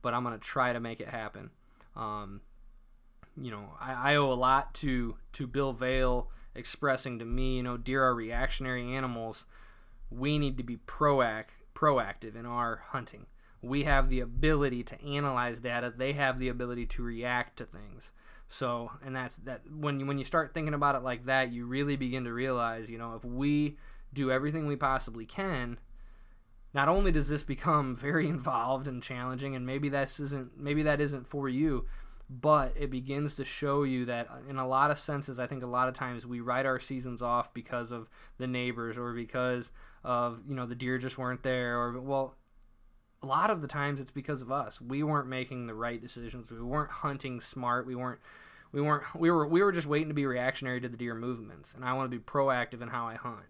but 0.03 0.14
I'm 0.14 0.24
going 0.24 0.35
to 0.35 0.44
try 0.44 0.72
to 0.72 0.81
make 0.81 1.00
it 1.00 1.09
happen. 1.09 1.50
Um, 1.94 2.40
you 3.40 3.50
know, 3.50 3.74
I, 3.81 4.12
I, 4.12 4.16
owe 4.16 4.33
a 4.33 4.35
lot 4.35 4.74
to 4.74 5.16
to 5.33 5.46
Bill 5.46 5.72
Vale 5.72 6.31
expressing 6.55 7.18
to 7.18 7.24
me, 7.24 7.57
you 7.57 7.62
know, 7.62 7.76
deer 7.76 8.03
are 8.03 8.14
reactionary 8.14 8.94
animals. 8.94 9.44
We 10.11 10.38
need 10.38 10.57
to 10.57 10.62
be 10.62 10.76
proact 10.76 11.50
proactive 11.74 12.37
in 12.37 12.46
our 12.46 12.83
hunting. 12.88 13.26
We 13.62 13.85
have 13.85 14.09
the 14.09 14.20
ability 14.20 14.85
to 14.85 15.05
analyze 15.05 15.61
data. 15.61 15.92
They 15.94 16.12
have 16.14 16.38
the 16.38 16.48
ability 16.48 16.87
to 16.87 17.03
react 17.03 17.59
to 17.59 17.66
things. 17.66 18.12
So, 18.48 18.90
and 19.05 19.14
that's 19.14 19.37
that. 19.38 19.62
When 19.70 20.00
you, 20.00 20.07
when 20.07 20.18
you 20.18 20.24
start 20.24 20.55
thinking 20.55 20.74
about 20.74 20.94
it 20.94 21.03
like 21.03 21.26
that, 21.26 21.53
you 21.53 21.66
really 21.66 21.96
begin 21.96 22.24
to 22.24 22.33
realize, 22.33 22.90
you 22.90 22.98
know, 22.98 23.14
if 23.14 23.24
we 23.24 23.76
do 24.12 24.30
everything 24.30 24.66
we 24.66 24.76
possibly 24.76 25.26
can, 25.26 25.78
not 26.72 26.88
only 26.88 27.12
does 27.12 27.28
this 27.28 27.42
become 27.42 27.94
very 27.96 28.28
involved 28.28 28.86
and 28.86 29.02
challenging, 29.02 29.54
and 29.54 29.66
maybe 29.66 29.88
this 29.88 30.20
isn't 30.20 30.58
maybe 30.58 30.82
that 30.82 31.00
isn't 31.00 31.26
for 31.26 31.48
you, 31.48 31.86
but 32.28 32.72
it 32.76 32.90
begins 32.90 33.34
to 33.34 33.44
show 33.44 33.82
you 33.82 34.04
that 34.06 34.28
uh, 34.30 34.48
in 34.48 34.56
a 34.56 34.66
lot 34.66 34.90
of 34.90 34.98
senses, 34.98 35.38
I 35.40 35.46
think 35.46 35.62
a 35.62 35.66
lot 35.66 35.88
of 35.88 35.94
times 35.94 36.26
we 36.26 36.40
write 36.40 36.66
our 36.66 36.78
seasons 36.78 37.22
off 37.22 37.52
because 37.52 37.90
of 37.90 38.08
the 38.38 38.46
neighbors 38.46 38.96
or 38.96 39.12
because 39.12 39.72
of 40.04 40.40
you 40.48 40.54
know 40.54 40.66
the 40.66 40.74
deer 40.74 40.98
just 40.98 41.18
weren't 41.18 41.42
there 41.42 41.78
or 41.78 42.00
well. 42.00 42.34
A 43.22 43.26
lot 43.26 43.50
of 43.50 43.60
the 43.60 43.68
times 43.68 44.00
it's 44.00 44.10
because 44.10 44.40
of 44.40 44.50
us. 44.50 44.80
We 44.80 45.02
weren't 45.02 45.28
making 45.28 45.66
the 45.66 45.74
right 45.74 46.00
decisions. 46.00 46.50
We 46.50 46.62
weren't 46.62 46.90
hunting 46.90 47.38
smart. 47.38 47.86
We 47.86 47.94
weren't 47.94 48.18
we 48.72 48.80
weren't 48.80 49.02
we 49.14 49.30
were 49.30 49.46
we 49.46 49.62
were 49.62 49.72
just 49.72 49.86
waiting 49.86 50.08
to 50.08 50.14
be 50.14 50.26
reactionary 50.26 50.80
to 50.80 50.88
the 50.88 50.96
deer 50.96 51.14
movements 51.14 51.74
and 51.74 51.84
i 51.84 51.92
want 51.92 52.10
to 52.10 52.16
be 52.16 52.22
proactive 52.22 52.80
in 52.82 52.88
how 52.88 53.06
i 53.06 53.14
hunt 53.14 53.46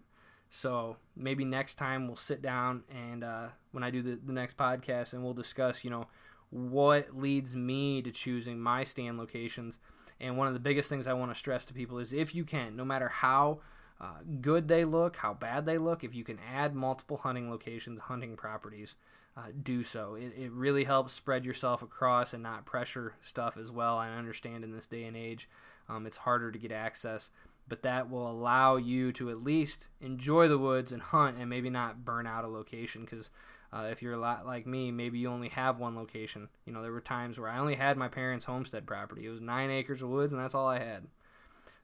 so 0.53 0.97
maybe 1.15 1.45
next 1.45 1.75
time 1.75 2.07
we'll 2.07 2.17
sit 2.17 2.41
down 2.41 2.83
and 2.93 3.23
uh, 3.23 3.47
when 3.71 3.85
I 3.85 3.89
do 3.89 4.01
the, 4.01 4.19
the 4.25 4.33
next 4.33 4.57
podcast 4.57 5.13
and 5.13 5.23
we'll 5.23 5.33
discuss, 5.33 5.81
you 5.81 5.89
know, 5.89 6.07
what 6.49 7.17
leads 7.17 7.55
me 7.55 8.01
to 8.01 8.11
choosing 8.11 8.59
my 8.59 8.83
stand 8.83 9.17
locations. 9.17 9.79
And 10.19 10.35
one 10.35 10.47
of 10.47 10.53
the 10.53 10.59
biggest 10.59 10.89
things 10.89 11.07
I 11.07 11.13
want 11.13 11.31
to 11.31 11.39
stress 11.39 11.63
to 11.65 11.73
people 11.73 11.99
is 11.99 12.11
if 12.11 12.35
you 12.35 12.43
can, 12.43 12.75
no 12.75 12.83
matter 12.83 13.07
how 13.07 13.59
uh, 14.01 14.17
good 14.41 14.67
they 14.67 14.83
look, 14.83 15.15
how 15.15 15.33
bad 15.33 15.65
they 15.65 15.77
look, 15.77 16.03
if 16.03 16.13
you 16.13 16.25
can 16.25 16.37
add 16.53 16.75
multiple 16.75 17.15
hunting 17.15 17.49
locations, 17.49 18.01
hunting 18.01 18.35
properties, 18.35 18.97
uh, 19.37 19.43
do 19.63 19.85
so. 19.85 20.15
It, 20.15 20.33
it 20.37 20.51
really 20.51 20.83
helps 20.83 21.13
spread 21.13 21.45
yourself 21.45 21.81
across 21.81 22.33
and 22.33 22.43
not 22.43 22.65
pressure 22.65 23.13
stuff 23.21 23.55
as 23.55 23.71
well. 23.71 23.97
I 23.97 24.09
understand 24.09 24.65
in 24.65 24.73
this 24.73 24.85
day 24.85 25.05
and 25.05 25.15
age, 25.15 25.47
um, 25.87 26.05
it's 26.05 26.17
harder 26.17 26.51
to 26.51 26.59
get 26.59 26.73
access 26.73 27.29
but 27.71 27.83
that 27.83 28.09
will 28.09 28.29
allow 28.29 28.75
you 28.75 29.13
to 29.13 29.29
at 29.29 29.45
least 29.45 29.87
enjoy 30.01 30.49
the 30.49 30.57
woods 30.57 30.91
and 30.91 31.01
hunt 31.01 31.37
and 31.37 31.49
maybe 31.49 31.69
not 31.69 32.03
burn 32.03 32.27
out 32.27 32.43
a 32.43 32.47
location 32.49 33.05
because 33.05 33.29
uh, 33.71 33.87
if 33.89 34.01
you're 34.01 34.11
a 34.11 34.19
lot 34.19 34.45
like 34.45 34.67
me 34.67 34.91
maybe 34.91 35.17
you 35.17 35.29
only 35.29 35.47
have 35.47 35.79
one 35.79 35.95
location 35.95 36.49
you 36.65 36.73
know 36.73 36.81
there 36.81 36.91
were 36.91 36.99
times 36.99 37.39
where 37.39 37.49
i 37.49 37.57
only 37.57 37.75
had 37.75 37.95
my 37.95 38.09
parents 38.09 38.43
homestead 38.43 38.85
property 38.85 39.25
it 39.25 39.29
was 39.29 39.39
nine 39.39 39.71
acres 39.71 40.01
of 40.01 40.09
woods 40.09 40.33
and 40.33 40.41
that's 40.41 40.53
all 40.53 40.67
i 40.67 40.79
had 40.79 41.07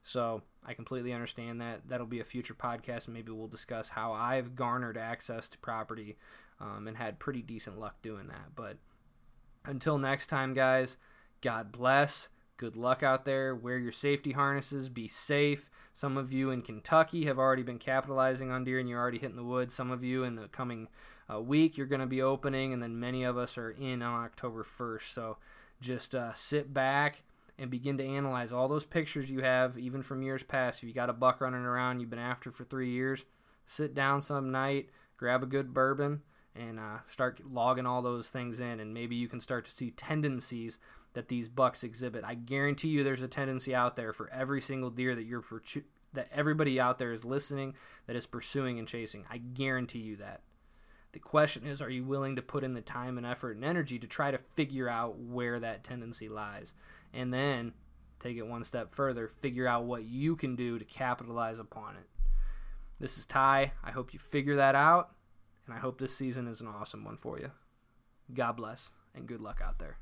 so 0.02 0.42
i 0.62 0.74
completely 0.74 1.14
understand 1.14 1.58
that 1.58 1.80
that'll 1.88 2.06
be 2.06 2.20
a 2.20 2.24
future 2.24 2.52
podcast 2.52 3.06
and 3.06 3.14
maybe 3.14 3.32
we'll 3.32 3.48
discuss 3.48 3.88
how 3.88 4.12
i've 4.12 4.54
garnered 4.54 4.98
access 4.98 5.48
to 5.48 5.56
property 5.56 6.18
um, 6.60 6.86
and 6.86 6.98
had 6.98 7.18
pretty 7.18 7.40
decent 7.40 7.80
luck 7.80 7.96
doing 8.02 8.26
that 8.26 8.54
but 8.54 8.76
until 9.64 9.96
next 9.96 10.26
time 10.26 10.52
guys 10.52 10.98
god 11.40 11.72
bless 11.72 12.28
good 12.58 12.76
luck 12.76 13.02
out 13.02 13.24
there. 13.24 13.54
Wear 13.54 13.78
your 13.78 13.92
safety 13.92 14.32
harnesses. 14.32 14.90
Be 14.90 15.08
safe. 15.08 15.70
Some 15.98 16.16
of 16.16 16.32
you 16.32 16.50
in 16.50 16.62
Kentucky 16.62 17.24
have 17.24 17.40
already 17.40 17.64
been 17.64 17.80
capitalizing 17.80 18.52
on 18.52 18.62
deer 18.62 18.78
and 18.78 18.88
you're 18.88 19.00
already 19.00 19.18
hitting 19.18 19.34
the 19.34 19.42
woods. 19.42 19.74
Some 19.74 19.90
of 19.90 20.04
you 20.04 20.22
in 20.22 20.36
the 20.36 20.46
coming 20.46 20.86
uh, 21.28 21.40
week 21.40 21.76
you're 21.76 21.88
going 21.88 22.00
to 22.00 22.06
be 22.06 22.22
opening, 22.22 22.72
and 22.72 22.80
then 22.80 23.00
many 23.00 23.24
of 23.24 23.36
us 23.36 23.58
are 23.58 23.70
in 23.72 24.00
on 24.00 24.22
October 24.22 24.62
1st. 24.62 25.12
So 25.12 25.38
just 25.80 26.14
uh, 26.14 26.34
sit 26.34 26.72
back 26.72 27.24
and 27.58 27.68
begin 27.68 27.98
to 27.98 28.06
analyze 28.06 28.52
all 28.52 28.68
those 28.68 28.84
pictures 28.84 29.28
you 29.28 29.40
have, 29.40 29.76
even 29.76 30.04
from 30.04 30.22
years 30.22 30.44
past. 30.44 30.84
If 30.84 30.88
you 30.88 30.94
got 30.94 31.10
a 31.10 31.12
buck 31.12 31.40
running 31.40 31.62
around 31.62 31.98
you've 31.98 32.10
been 32.10 32.20
after 32.20 32.52
for 32.52 32.62
three 32.62 32.90
years, 32.90 33.24
sit 33.66 33.92
down 33.92 34.22
some 34.22 34.52
night, 34.52 34.90
grab 35.16 35.42
a 35.42 35.46
good 35.46 35.74
bourbon, 35.74 36.22
and 36.54 36.78
uh, 36.78 36.98
start 37.08 37.40
logging 37.44 37.86
all 37.86 38.02
those 38.02 38.30
things 38.30 38.60
in, 38.60 38.78
and 38.78 38.94
maybe 38.94 39.16
you 39.16 39.26
can 39.26 39.40
start 39.40 39.64
to 39.64 39.72
see 39.72 39.90
tendencies 39.90 40.78
that 41.14 41.28
these 41.28 41.48
bucks 41.48 41.84
exhibit. 41.84 42.24
I 42.24 42.34
guarantee 42.34 42.88
you, 42.88 43.02
there's 43.02 43.22
a 43.22 43.28
tendency 43.28 43.74
out 43.74 43.96
there 43.96 44.12
for 44.12 44.30
every 44.30 44.60
single 44.60 44.90
deer 44.90 45.14
that 45.14 45.24
you're 45.24 45.44
that 46.14 46.28
everybody 46.32 46.80
out 46.80 46.98
there 46.98 47.12
is 47.12 47.24
listening 47.24 47.74
that 48.06 48.16
is 48.16 48.26
pursuing 48.26 48.78
and 48.78 48.88
chasing. 48.88 49.24
I 49.30 49.38
guarantee 49.38 49.98
you 49.98 50.16
that. 50.16 50.42
The 51.12 51.18
question 51.18 51.66
is, 51.66 51.80
are 51.80 51.90
you 51.90 52.04
willing 52.04 52.36
to 52.36 52.42
put 52.42 52.64
in 52.64 52.74
the 52.74 52.80
time 52.80 53.16
and 53.16 53.26
effort 53.26 53.56
and 53.56 53.64
energy 53.64 53.98
to 53.98 54.06
try 54.06 54.30
to 54.30 54.38
figure 54.38 54.88
out 54.88 55.18
where 55.18 55.58
that 55.60 55.84
tendency 55.84 56.28
lies, 56.28 56.74
and 57.14 57.32
then 57.32 57.72
take 58.20 58.36
it 58.36 58.46
one 58.46 58.64
step 58.64 58.94
further, 58.94 59.28
figure 59.28 59.66
out 59.66 59.84
what 59.84 60.04
you 60.04 60.36
can 60.36 60.54
do 60.54 60.78
to 60.78 60.84
capitalize 60.84 61.60
upon 61.60 61.96
it. 61.96 62.06
This 63.00 63.16
is 63.16 63.26
Ty. 63.26 63.72
I 63.82 63.90
hope 63.90 64.12
you 64.12 64.18
figure 64.18 64.56
that 64.56 64.74
out, 64.74 65.12
and 65.66 65.74
I 65.74 65.78
hope 65.78 65.98
this 65.98 66.14
season 66.14 66.46
is 66.46 66.60
an 66.60 66.66
awesome 66.66 67.04
one 67.04 67.16
for 67.16 67.38
you. 67.38 67.50
God 68.34 68.56
bless, 68.56 68.92
and 69.14 69.26
good 69.26 69.40
luck 69.40 69.62
out 69.64 69.78
there. 69.78 69.98